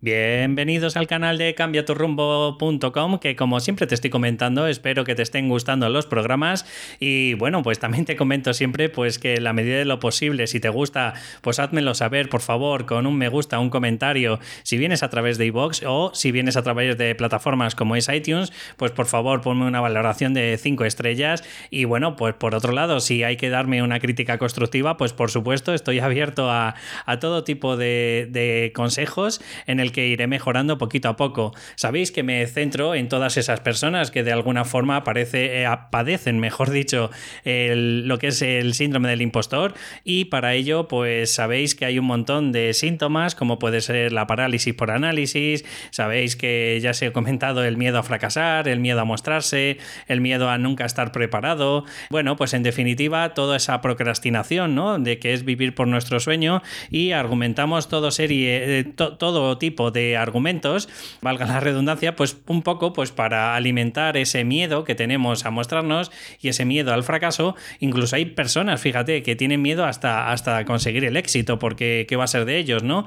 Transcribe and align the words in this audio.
Bienvenidos 0.00 0.98
al 0.98 1.06
canal 1.06 1.38
de 1.38 1.54
cambiaturrumbo.com 1.54 3.18
que 3.18 3.36
como 3.36 3.60
siempre 3.60 3.86
te 3.86 3.94
estoy 3.94 4.10
comentando, 4.10 4.66
espero 4.66 5.04
que 5.04 5.14
te 5.14 5.22
estén 5.22 5.48
gustando 5.48 5.88
los 5.88 6.04
programas. 6.04 6.66
Y 7.00 7.32
bueno, 7.34 7.62
pues 7.62 7.78
también 7.78 8.04
te 8.04 8.14
comento 8.14 8.52
siempre 8.52 8.90
pues 8.90 9.18
que 9.18 9.40
la 9.40 9.54
medida 9.54 9.78
de 9.78 9.86
lo 9.86 10.00
posible, 10.00 10.46
si 10.46 10.60
te 10.60 10.68
gusta, 10.68 11.14
pues 11.40 11.58
házmelo 11.58 11.94
saber 11.94 12.28
por 12.28 12.42
favor 12.42 12.84
con 12.84 13.06
un 13.06 13.16
me 13.16 13.28
gusta, 13.28 13.58
un 13.58 13.70
comentario, 13.70 14.40
si 14.62 14.76
vienes 14.76 15.02
a 15.02 15.08
través 15.08 15.38
de 15.38 15.46
iVoox 15.46 15.84
o 15.86 16.12
si 16.14 16.32
vienes 16.32 16.58
a 16.58 16.62
través 16.62 16.98
de 16.98 17.14
plataformas 17.14 17.74
como 17.74 17.96
es 17.96 18.08
iTunes, 18.08 18.52
pues 18.76 18.90
por 18.92 19.06
favor 19.06 19.40
ponme 19.40 19.64
una 19.64 19.80
valoración 19.80 20.34
de 20.34 20.58
5 20.60 20.84
estrellas. 20.84 21.44
Y 21.70 21.84
bueno, 21.84 22.16
pues 22.16 22.34
por 22.34 22.54
otro 22.54 22.72
lado, 22.72 23.00
si 23.00 23.22
hay 23.22 23.36
que 23.36 23.48
darme 23.48 23.82
una 23.82 24.00
crítica 24.00 24.36
constructiva, 24.36 24.98
pues 24.98 25.14
por 25.14 25.30
supuesto 25.30 25.72
estoy 25.72 26.00
abierto 26.00 26.50
a, 26.50 26.74
todo 27.20 27.44
tipo 27.44 27.76
de, 27.76 28.72
consejos 28.74 29.40
en 29.66 29.80
que 29.92 30.08
iré 30.08 30.26
mejorando 30.26 30.78
poquito 30.78 31.08
a 31.08 31.16
poco. 31.16 31.54
Sabéis 31.76 32.10
que 32.12 32.22
me 32.22 32.46
centro 32.46 32.94
en 32.94 33.08
todas 33.08 33.36
esas 33.36 33.60
personas 33.60 34.10
que 34.10 34.22
de 34.22 34.32
alguna 34.32 34.64
forma 34.64 35.04
parece, 35.04 35.62
eh, 35.62 35.68
padecen, 35.90 36.38
mejor 36.38 36.70
dicho, 36.70 37.10
lo 37.44 38.18
que 38.18 38.28
es 38.28 38.42
el 38.42 38.74
síndrome 38.74 39.08
del 39.08 39.22
impostor 39.22 39.74
y 40.04 40.26
para 40.26 40.54
ello 40.54 40.88
pues 40.88 41.32
sabéis 41.32 41.74
que 41.74 41.84
hay 41.84 41.98
un 41.98 42.06
montón 42.06 42.52
de 42.52 42.74
síntomas 42.74 43.34
como 43.34 43.58
puede 43.58 43.80
ser 43.80 44.12
la 44.12 44.26
parálisis 44.26 44.74
por 44.74 44.90
análisis, 44.90 45.64
sabéis 45.90 46.36
que 46.36 46.78
ya 46.82 46.94
se 46.94 47.06
ha 47.06 47.12
comentado 47.12 47.64
el 47.64 47.76
miedo 47.76 47.98
a 47.98 48.02
fracasar, 48.02 48.68
el 48.68 48.80
miedo 48.80 49.00
a 49.00 49.04
mostrarse, 49.04 49.78
el 50.06 50.20
miedo 50.20 50.48
a 50.48 50.58
nunca 50.58 50.84
estar 50.84 51.12
preparado, 51.12 51.84
bueno 52.10 52.36
pues 52.36 52.54
en 52.54 52.62
definitiva 52.62 53.34
toda 53.34 53.56
esa 53.56 53.80
procrastinación, 53.80 54.74
¿no? 54.74 54.98
De 54.98 55.18
que 55.18 55.32
es 55.32 55.44
vivir 55.44 55.74
por 55.74 55.88
nuestro 55.88 56.20
sueño 56.20 56.62
y 56.90 57.12
argumentamos 57.12 57.88
todo 57.88 58.10
serie, 58.10 58.80
eh, 58.80 58.84
todo 58.84 59.58
tipo 59.58 59.73
de 59.90 60.16
argumentos, 60.16 60.88
valga 61.20 61.46
la 61.46 61.60
redundancia, 61.60 62.16
pues 62.16 62.36
un 62.46 62.62
poco 62.62 62.92
pues 62.92 63.12
para 63.12 63.54
alimentar 63.54 64.16
ese 64.16 64.44
miedo 64.44 64.84
que 64.84 64.94
tenemos 64.94 65.44
a 65.46 65.50
mostrarnos 65.50 66.10
y 66.40 66.48
ese 66.48 66.64
miedo 66.64 66.92
al 66.92 67.02
fracaso. 67.02 67.56
Incluso 67.80 68.16
hay 68.16 68.26
personas, 68.26 68.80
fíjate, 68.80 69.22
que 69.22 69.36
tienen 69.36 69.62
miedo 69.62 69.84
hasta, 69.84 70.30
hasta 70.30 70.64
conseguir 70.64 71.04
el 71.04 71.16
éxito, 71.16 71.58
porque 71.58 72.06
¿qué 72.08 72.16
va 72.16 72.24
a 72.24 72.28
ser 72.28 72.44
de 72.44 72.58
ellos, 72.58 72.82
no? 72.82 73.06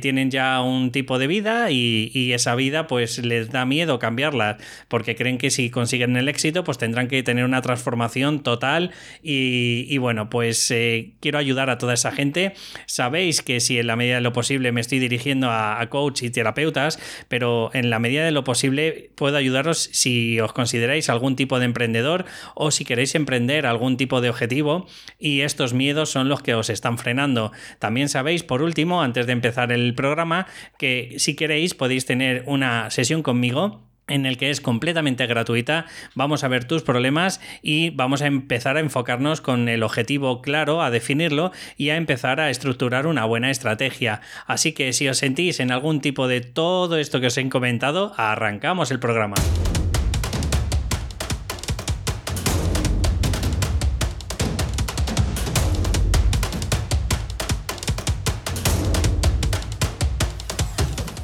tienen 0.00 0.30
ya 0.30 0.60
un 0.60 0.90
tipo 0.90 1.18
de 1.18 1.26
vida 1.26 1.70
y, 1.70 2.32
esa 2.32 2.54
vida 2.54 2.86
pues 2.86 3.18
les 3.18 3.50
da 3.50 3.66
miedo 3.66 3.98
cambiarla, 3.98 4.56
porque 4.88 5.14
creen 5.14 5.36
que 5.38 5.50
si 5.50 5.70
consiguen 5.70 6.16
el 6.16 6.28
éxito 6.28 6.64
pues 6.64 6.78
tendrán 6.78 7.08
que 7.08 7.22
tener 7.22 7.44
una 7.44 7.60
transformación 7.60 8.42
total 8.42 8.90
y, 9.22 9.98
bueno, 9.98 10.30
pues 10.30 10.70
eh, 10.70 11.12
quiero 11.20 11.38
ayudar 11.38 11.68
a 11.68 11.78
toda 11.78 11.94
esa 11.94 12.10
gente. 12.12 12.54
Sabéis 12.86 13.42
que 13.42 13.60
si 13.60 13.78
en 13.78 13.86
la 13.86 13.96
medida 13.96 14.16
de 14.16 14.20
lo 14.22 14.32
posible 14.32 14.72
me 14.72 14.80
estoy 14.80 14.98
dirigiendo 14.98 15.50
a, 15.50 15.80
a 15.80 15.88
y 16.22 16.30
terapeutas, 16.30 16.98
pero 17.28 17.70
en 17.74 17.90
la 17.90 17.98
medida 17.98 18.24
de 18.24 18.30
lo 18.30 18.44
posible 18.44 19.10
puedo 19.14 19.36
ayudaros 19.36 19.90
si 19.92 20.40
os 20.40 20.52
consideráis 20.52 21.10
algún 21.10 21.36
tipo 21.36 21.58
de 21.58 21.66
emprendedor 21.66 22.24
o 22.54 22.70
si 22.70 22.84
queréis 22.84 23.14
emprender 23.14 23.66
algún 23.66 23.96
tipo 23.96 24.20
de 24.20 24.30
objetivo 24.30 24.86
y 25.18 25.40
estos 25.42 25.74
miedos 25.74 26.10
son 26.10 26.28
los 26.28 26.42
que 26.42 26.54
os 26.54 26.70
están 26.70 26.98
frenando. 26.98 27.52
También 27.78 28.08
sabéis, 28.08 28.42
por 28.42 28.62
último, 28.62 29.02
antes 29.02 29.26
de 29.26 29.32
empezar 29.32 29.70
el 29.70 29.94
programa, 29.94 30.46
que 30.78 31.14
si 31.18 31.36
queréis 31.36 31.74
podéis 31.74 32.06
tener 32.06 32.44
una 32.46 32.90
sesión 32.90 33.22
conmigo 33.22 33.91
en 34.12 34.26
el 34.26 34.36
que 34.36 34.50
es 34.50 34.60
completamente 34.60 35.26
gratuita. 35.26 35.86
Vamos 36.14 36.44
a 36.44 36.48
ver 36.48 36.64
tus 36.64 36.82
problemas 36.82 37.40
y 37.62 37.90
vamos 37.90 38.22
a 38.22 38.26
empezar 38.26 38.76
a 38.76 38.80
enfocarnos 38.80 39.40
con 39.40 39.68
el 39.68 39.82
objetivo 39.82 40.42
claro, 40.42 40.82
a 40.82 40.90
definirlo 40.90 41.52
y 41.76 41.90
a 41.90 41.96
empezar 41.96 42.40
a 42.40 42.50
estructurar 42.50 43.06
una 43.06 43.24
buena 43.24 43.50
estrategia. 43.50 44.20
Así 44.46 44.72
que 44.72 44.92
si 44.92 45.08
os 45.08 45.18
sentís 45.18 45.60
en 45.60 45.72
algún 45.72 46.00
tipo 46.00 46.28
de 46.28 46.40
todo 46.40 46.98
esto 46.98 47.20
que 47.20 47.26
os 47.28 47.36
he 47.38 47.48
comentado, 47.48 48.12
arrancamos 48.16 48.90
el 48.90 49.00
programa. 49.00 49.36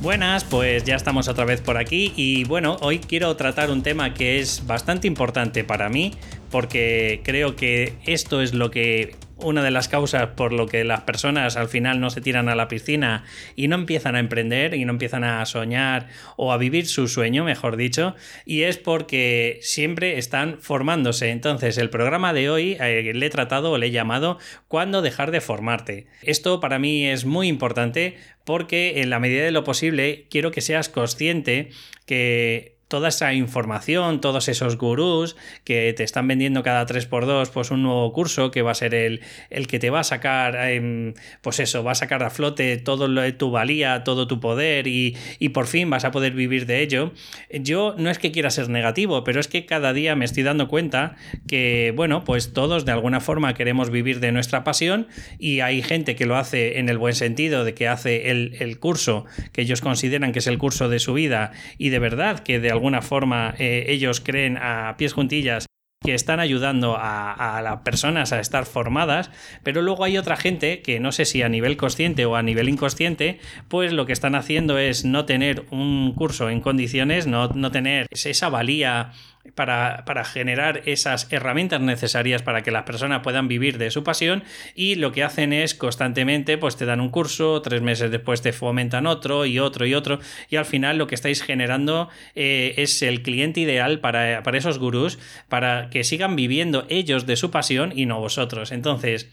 Buenas, 0.08 0.44
pues 0.44 0.84
ya 0.84 0.96
estamos 0.96 1.28
otra 1.28 1.44
vez 1.44 1.60
por 1.60 1.76
aquí 1.76 2.14
y 2.16 2.44
bueno, 2.44 2.78
hoy 2.80 2.98
quiero 2.98 3.36
tratar 3.36 3.70
un 3.70 3.82
tema 3.82 4.14
que 4.14 4.41
es 4.41 4.66
bastante 4.66 5.06
importante 5.06 5.64
para 5.64 5.91
mí 5.91 6.14
porque 6.50 7.20
creo 7.24 7.56
que 7.56 7.92
esto 8.06 8.41
es 8.41 8.54
lo 8.54 8.70
que 8.70 9.16
una 9.38 9.62
de 9.62 9.71
las 9.71 9.88
causas 9.88 10.28
por 10.37 10.53
lo 10.53 10.66
que 10.66 10.84
las 10.84 11.03
personas 11.03 11.56
al 11.56 11.69
final 11.69 12.00
no 12.00 12.10
se 12.10 12.21
tiran 12.21 12.49
a 12.49 12.54
la 12.54 12.69
piscina 12.69 13.25
y 13.56 13.69
no 13.69 13.76
empiezan 13.76 14.16
a 14.16 14.21
emprender 14.21 14.75
y 14.75 14.84
no 14.84 14.93
empiezan 14.93 15.25
a 15.25 15.44
soñar 15.47 16.09
o 16.37 16.53
a 16.53 16.59
vivir 16.59 16.87
su 16.87 17.09
sueño, 17.09 17.44
mejor 17.44 17.77
dicho, 17.77 18.15
y 18.44 18.62
es 18.62 18.78
porque 18.78 19.59
siempre 19.62 20.19
están 20.19 20.59
formándose. 20.60 21.31
Entonces, 21.31 21.78
el 21.78 21.91
programa 21.91 22.32
de 22.32 22.50
hoy 22.50 22.77
eh, 22.81 23.12
le 23.15 23.27
he 23.27 23.31
tratado 23.31 23.72
o 23.72 23.78
le 23.78 23.87
he 23.87 23.91
llamado 23.91 24.38
¿Cuándo 24.66 25.03
dejar 25.03 25.31
de 25.31 25.41
formarte? 25.41 26.06
Esto 26.22 26.60
para 26.60 26.78
mí 26.78 27.06
es 27.06 27.25
muy 27.25 27.48
importante 27.48 28.16
porque 28.44 29.00
en 29.03 29.10
la 29.10 29.21
medida 29.21 29.44
de 29.44 29.50
lo 29.50 29.65
posible 29.65 30.27
quiero 30.31 30.50
que 30.50 30.60
seas 30.60 30.88
consciente 30.88 31.71
que 32.06 32.78
toda 32.88 33.09
esa 33.10 33.34
información, 33.34 34.21
todos 34.21 34.49
esos 34.49 34.78
gurús 34.78 35.37
que 35.65 35.93
te 35.93 36.04
están 36.04 36.26
vendiendo 36.26 36.62
cada 36.62 36.87
3x2 36.87 37.50
pues 37.50 37.71
un 37.71 37.82
nuevo 37.82 38.12
curso 38.12 38.50
que 38.50 38.62
va 38.62 38.72
a 38.72 38.75
ser 38.75 38.94
el, 38.94 39.21
el 39.50 39.66
que 39.66 39.78
te 39.78 39.91
va 39.91 40.00
a 40.00 40.04
sacar, 40.04 40.56
em, 40.71 41.15
pues 41.43 41.60
eso, 41.60 41.84
va 41.84 41.93
a 41.93 41.94
sacar 41.94 42.22
a 42.22 42.31
flote 42.31 42.78
todo 42.78 43.06
lo 43.06 43.21
de 43.21 43.32
tu 43.32 43.50
valía, 43.50 44.04
todo 44.04 44.27
tu 44.27 44.41
poder 44.41 44.87
y, 44.87 45.16
y, 45.38 45.50
por 45.50 45.66
fin 45.66 45.91
vas 45.91 46.04
a 46.04 46.10
poder 46.10 46.32
vivir 46.32 46.66
de 46.66 46.82
ello. 46.82 47.12
Yo 47.50 47.94
no 47.98 48.10
es 48.10 48.19
que 48.19 48.32
quiera 48.32 48.50
ser 48.50 48.69
negativo, 48.71 49.22
pero 49.22 49.41
es 49.41 49.48
que 49.48 49.66
cada 49.66 49.93
día 49.93 50.16
me 50.16 50.25
estoy 50.25 50.43
dando 50.43 50.69
cuenta 50.69 51.16
que, 51.47 51.93
bueno, 51.94 52.25
pues 52.25 52.53
todos 52.53 52.84
de 52.84 52.93
alguna 52.93 53.21
forma 53.21 53.54
queremos 53.54 53.91
vivir 53.91 54.21
de 54.21 54.32
nuestra 54.32 54.65
pasión 54.65 55.09
y 55.38 55.60
hay 55.60 55.82
gente 55.82 56.16
que 56.16 56.27
lo 56.27 56.37
hace 56.37 56.78
en 56.78 56.88
el 56.88 56.97
buen 56.97 57.15
sentido 57.15 57.65
de 57.65 57.75
que 57.75 57.88
hace 57.88 58.31
el, 58.31 58.56
el 58.60 58.78
curso 58.78 59.27
que 59.53 59.62
ellos 59.62 59.81
consideran 59.81 60.32
que 60.32 60.38
es 60.38 60.47
el 60.47 60.59
curso 60.59 60.88
de 60.88 60.98
su 60.98 61.12
vida 61.12 61.53
y 61.77 61.91
de 61.91 61.98
verdad 61.98 62.41
que 62.41 62.60
de 62.60 62.71
alguna 62.78 63.03
forma 63.03 63.55
eh, 63.59 63.87
ellos 63.89 64.21
creen 64.21 64.56
a 64.56 64.94
pies 64.97 65.12
juntillas 65.12 65.66
que 66.05 66.15
están 66.15 66.39
ayudando 66.39 66.97
a, 66.97 67.61
las 67.62 67.81
personas 67.81 68.33
a 68.33 68.39
estar 68.39 68.66
formadas, 68.66 69.33
pero 69.65 69.83
luego 69.83 70.05
hay 70.05 70.16
otra 70.16 70.37
gente 70.37 70.81
que 70.81 71.00
no 71.00 71.11
sé 71.11 71.25
si 71.25 71.43
a 71.43 71.49
nivel 71.49 71.77
consciente 71.77 72.25
o 72.25 72.37
a 72.37 72.43
nivel 72.43 72.69
inconsciente, 72.69 73.41
pues 73.66 73.93
lo 73.93 74.06
que 74.06 74.12
están 74.12 74.37
haciendo 74.37 74.78
es 74.78 75.05
no 75.05 75.25
tener 75.25 75.65
un 75.71 76.15
curso 76.15 76.50
en 76.50 76.61
condiciones, 76.61 77.27
no, 77.27 77.49
no 77.49 77.72
tener 77.72 78.06
esa 78.11 78.49
valía 78.49 79.10
para, 79.54 80.25
generar 80.25 80.82
esas 80.87 81.32
herramientas 81.32 81.81
necesarias 81.81 82.43
para 82.43 82.62
que 82.62 82.71
las 82.71 82.82
personas 82.82 83.22
puedan 83.22 83.49
vivir 83.49 83.78
de 83.78 83.91
su 83.91 84.04
pasión 84.04 84.44
y 84.75 84.97
lo 84.97 85.12
que 85.12 85.25
hacen 85.25 85.53
es 85.53 85.75
constantemente 85.75 86.59
pues 86.59 86.76
te 86.76 86.84
dan 86.84 87.00
un 87.00 87.10
curso, 87.10 87.62
tres 87.62 87.82
meses 87.82 88.10
después 88.10 88.43
te 88.43 88.53
fomentan 88.53 89.06
otro 89.06 89.47
y 89.47 89.59
otro 89.59 89.87
y 89.87 89.94
otro 89.94 90.19
y 90.50 90.56
al 90.56 90.65
final 90.65 90.98
lo 90.98 91.06
que 91.06 91.15
estáis 91.15 91.43
generando 91.43 92.09
eh, 92.34 92.75
es 92.77 93.03
el 93.03 93.22
cliente 93.22 93.60
ideal 93.60 94.00
para, 94.00 94.43
para 94.43 94.59
esos 94.59 94.78
gurús 94.78 95.19
para 95.48 95.88
que 95.91 96.04
sigan 96.04 96.37
viviendo 96.37 96.87
ellos 96.88 97.27
de 97.27 97.37
su 97.37 97.50
pasión 97.50 97.93
y 97.94 98.06
no 98.06 98.21
vosotros. 98.21 98.72
Entonces, 98.72 99.28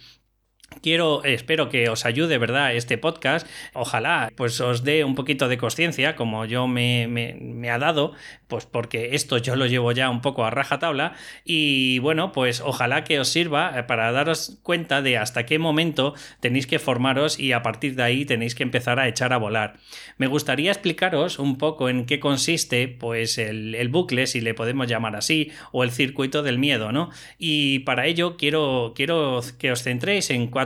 Quiero, 0.81 1.23
espero 1.23 1.69
que 1.69 1.89
os 1.89 2.05
ayude, 2.05 2.37
¿verdad? 2.37 2.75
Este 2.75 2.97
podcast. 2.97 3.47
Ojalá, 3.73 4.31
pues 4.35 4.59
os 4.61 4.83
dé 4.83 5.03
un 5.03 5.15
poquito 5.15 5.47
de 5.47 5.57
conciencia, 5.57 6.15
como 6.15 6.45
yo 6.45 6.67
me, 6.67 7.07
me, 7.07 7.69
ha 7.69 7.79
dado, 7.79 8.13
pues 8.47 8.65
porque 8.65 9.15
esto 9.15 9.37
yo 9.37 9.55
lo 9.55 9.65
llevo 9.65 9.91
ya 9.91 10.09
un 10.09 10.21
poco 10.21 10.45
a 10.45 10.51
rajatabla. 10.51 11.13
Y 11.43 11.99
bueno, 11.99 12.31
pues 12.31 12.61
ojalá 12.61 13.03
que 13.03 13.19
os 13.19 13.29
sirva 13.29 13.73
eh, 13.77 13.83
para 13.83 14.11
daros 14.11 14.59
cuenta 14.63 15.01
de 15.01 15.17
hasta 15.17 15.45
qué 15.45 15.59
momento 15.59 16.13
tenéis 16.39 16.67
que 16.67 16.79
formaros 16.79 17.39
y 17.39 17.53
a 17.53 17.63
partir 17.63 17.95
de 17.95 18.03
ahí 18.03 18.25
tenéis 18.25 18.53
que 18.53 18.63
empezar 18.63 18.99
a 18.99 19.07
echar 19.07 19.33
a 19.33 19.37
volar. 19.37 19.77
Me 20.17 20.27
gustaría 20.27 20.71
explicaros 20.71 21.39
un 21.39 21.57
poco 21.57 21.89
en 21.89 22.05
qué 22.05 22.19
consiste, 22.19 22.87
pues, 22.87 23.37
el, 23.37 23.75
el 23.75 23.89
bucle, 23.89 24.27
si 24.27 24.41
le 24.41 24.53
podemos 24.53 24.87
llamar 24.87 25.15
así, 25.15 25.51
o 25.71 25.83
el 25.83 25.91
circuito 25.91 26.43
del 26.43 26.59
miedo, 26.59 26.91
¿no? 26.91 27.09
Y 27.37 27.79
para 27.79 28.05
ello 28.05 28.37
quiero, 28.37 28.93
quiero 28.95 29.41
que 29.57 29.71
os 29.71 29.81
centréis 29.81 30.29
en 30.29 30.47
cuatro 30.47 30.64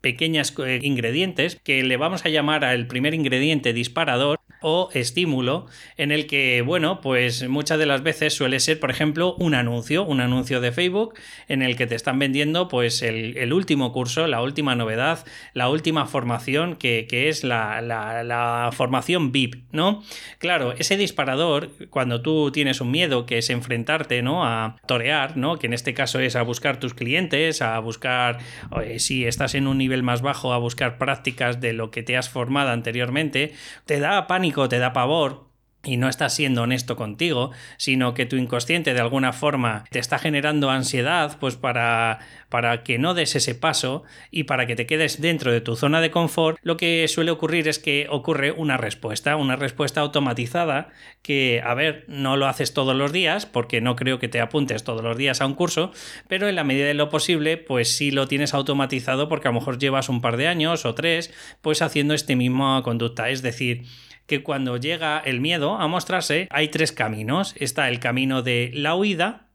pequeñas 0.00 0.54
eh, 0.58 0.80
ingredientes 0.82 1.56
que 1.56 1.82
le 1.82 1.96
vamos 1.96 2.24
a 2.24 2.28
llamar 2.28 2.64
al 2.64 2.86
primer 2.86 3.14
ingrediente 3.14 3.72
disparador 3.72 4.40
o 4.60 4.90
estímulo 4.92 5.66
en 5.96 6.12
el 6.12 6.26
que, 6.26 6.62
bueno, 6.62 7.00
pues 7.00 7.48
muchas 7.48 7.78
de 7.78 7.86
las 7.86 8.02
veces 8.02 8.34
suele 8.34 8.60
ser, 8.60 8.80
por 8.80 8.90
ejemplo, 8.90 9.34
un 9.36 9.54
anuncio, 9.54 10.04
un 10.04 10.20
anuncio 10.20 10.60
de 10.60 10.72
Facebook 10.72 11.14
en 11.48 11.62
el 11.62 11.76
que 11.76 11.86
te 11.86 11.94
están 11.94 12.18
vendiendo 12.18 12.68
pues 12.68 13.02
el, 13.02 13.52
último 13.52 13.92
curso, 13.92 14.26
la 14.26 14.42
última 14.42 14.74
novedad, 14.74 15.24
la 15.54 15.68
última 15.68 16.06
formación 16.06 16.76
que, 16.76 17.06
es 17.10 17.44
la, 17.44 17.80
la, 17.80 18.70
formación 18.72 19.32
VIP, 19.32 19.56
¿no? 19.72 20.02
Claro, 20.38 20.72
ese 20.78 20.96
disparador, 20.96 21.70
cuando 21.90 22.20
tú 22.20 22.50
tienes 22.52 22.80
un 22.80 22.90
miedo 22.90 23.26
que 23.26 23.38
es 23.38 23.50
enfrentarte, 23.50 24.22
¿no? 24.22 24.44
A 24.44 24.76
torear, 24.86 25.36
¿no? 25.36 25.58
Que 25.58 25.66
en 25.66 25.72
este 25.72 25.94
caso 25.94 26.20
es 26.20 26.36
a 26.36 26.42
buscar 26.42 26.78
tus 26.78 26.94
clientes, 26.94 27.62
a 27.62 27.78
buscar, 27.78 28.38
si 28.98 29.24
estás 29.24 29.54
en 29.54 29.66
un 29.66 29.78
nivel 29.78 30.02
más 30.02 30.22
bajo, 30.22 30.52
a 30.52 30.58
buscar 30.58 30.98
prácticas 30.98 31.60
de 31.60 31.72
lo 31.72 31.90
que 31.90 32.02
te 32.02 32.16
has 32.16 32.28
formado 32.28 32.70
anteriormente, 32.70 33.52
te 33.86 34.00
da 34.00 34.26
pánico, 34.26 34.47
te 34.68 34.78
da 34.78 34.92
pavor, 34.92 35.48
y 35.84 35.96
no 35.96 36.08
estás 36.08 36.34
siendo 36.34 36.62
honesto 36.62 36.96
contigo, 36.96 37.52
sino 37.76 38.12
que 38.12 38.26
tu 38.26 38.36
inconsciente 38.36 38.94
de 38.94 39.00
alguna 39.00 39.32
forma 39.32 39.84
te 39.90 40.00
está 40.00 40.18
generando 40.18 40.70
ansiedad, 40.70 41.38
pues 41.38 41.56
para, 41.56 42.18
para 42.48 42.82
que 42.82 42.98
no 42.98 43.14
des 43.14 43.36
ese 43.36 43.54
paso 43.54 44.02
y 44.30 44.44
para 44.44 44.66
que 44.66 44.74
te 44.74 44.86
quedes 44.86 45.20
dentro 45.20 45.52
de 45.52 45.60
tu 45.60 45.76
zona 45.76 46.00
de 46.00 46.10
confort, 46.10 46.58
lo 46.62 46.76
que 46.76 47.06
suele 47.06 47.30
ocurrir 47.30 47.68
es 47.68 47.78
que 47.78 48.06
ocurre 48.10 48.50
una 48.50 48.76
respuesta, 48.76 49.36
una 49.36 49.54
respuesta 49.54 50.00
automatizada 50.00 50.88
que, 51.22 51.62
a 51.64 51.74
ver, 51.74 52.04
no 52.08 52.36
lo 52.36 52.48
haces 52.48 52.74
todos 52.74 52.96
los 52.96 53.12
días, 53.12 53.46
porque 53.46 53.80
no 53.80 53.94
creo 53.94 54.18
que 54.18 54.28
te 54.28 54.40
apuntes 54.40 54.82
todos 54.82 55.02
los 55.02 55.16
días 55.16 55.40
a 55.40 55.46
un 55.46 55.54
curso, 55.54 55.92
pero 56.26 56.48
en 56.48 56.56
la 56.56 56.64
medida 56.64 56.86
de 56.86 56.94
lo 56.94 57.08
posible, 57.08 57.56
pues 57.56 57.96
sí 57.96 58.10
lo 58.10 58.26
tienes 58.26 58.52
automatizado 58.52 59.28
porque 59.28 59.48
a 59.48 59.52
lo 59.52 59.60
mejor 59.60 59.78
llevas 59.78 60.08
un 60.08 60.20
par 60.20 60.36
de 60.36 60.48
años 60.48 60.84
o 60.84 60.94
tres, 60.94 61.32
pues 61.62 61.82
haciendo 61.82 62.14
esta 62.14 62.34
misma 62.34 62.82
conducta, 62.82 63.30
es 63.30 63.42
decir, 63.42 63.84
que 64.28 64.42
cuando 64.42 64.76
llega 64.76 65.18
el 65.18 65.40
miedo 65.40 65.74
a 65.74 65.88
mostrarse 65.88 66.46
hay 66.50 66.68
tres 66.68 66.92
caminos. 66.92 67.54
Está 67.56 67.88
el 67.88 67.98
camino 67.98 68.42
de 68.42 68.70
la 68.74 68.94
huida, 68.94 69.48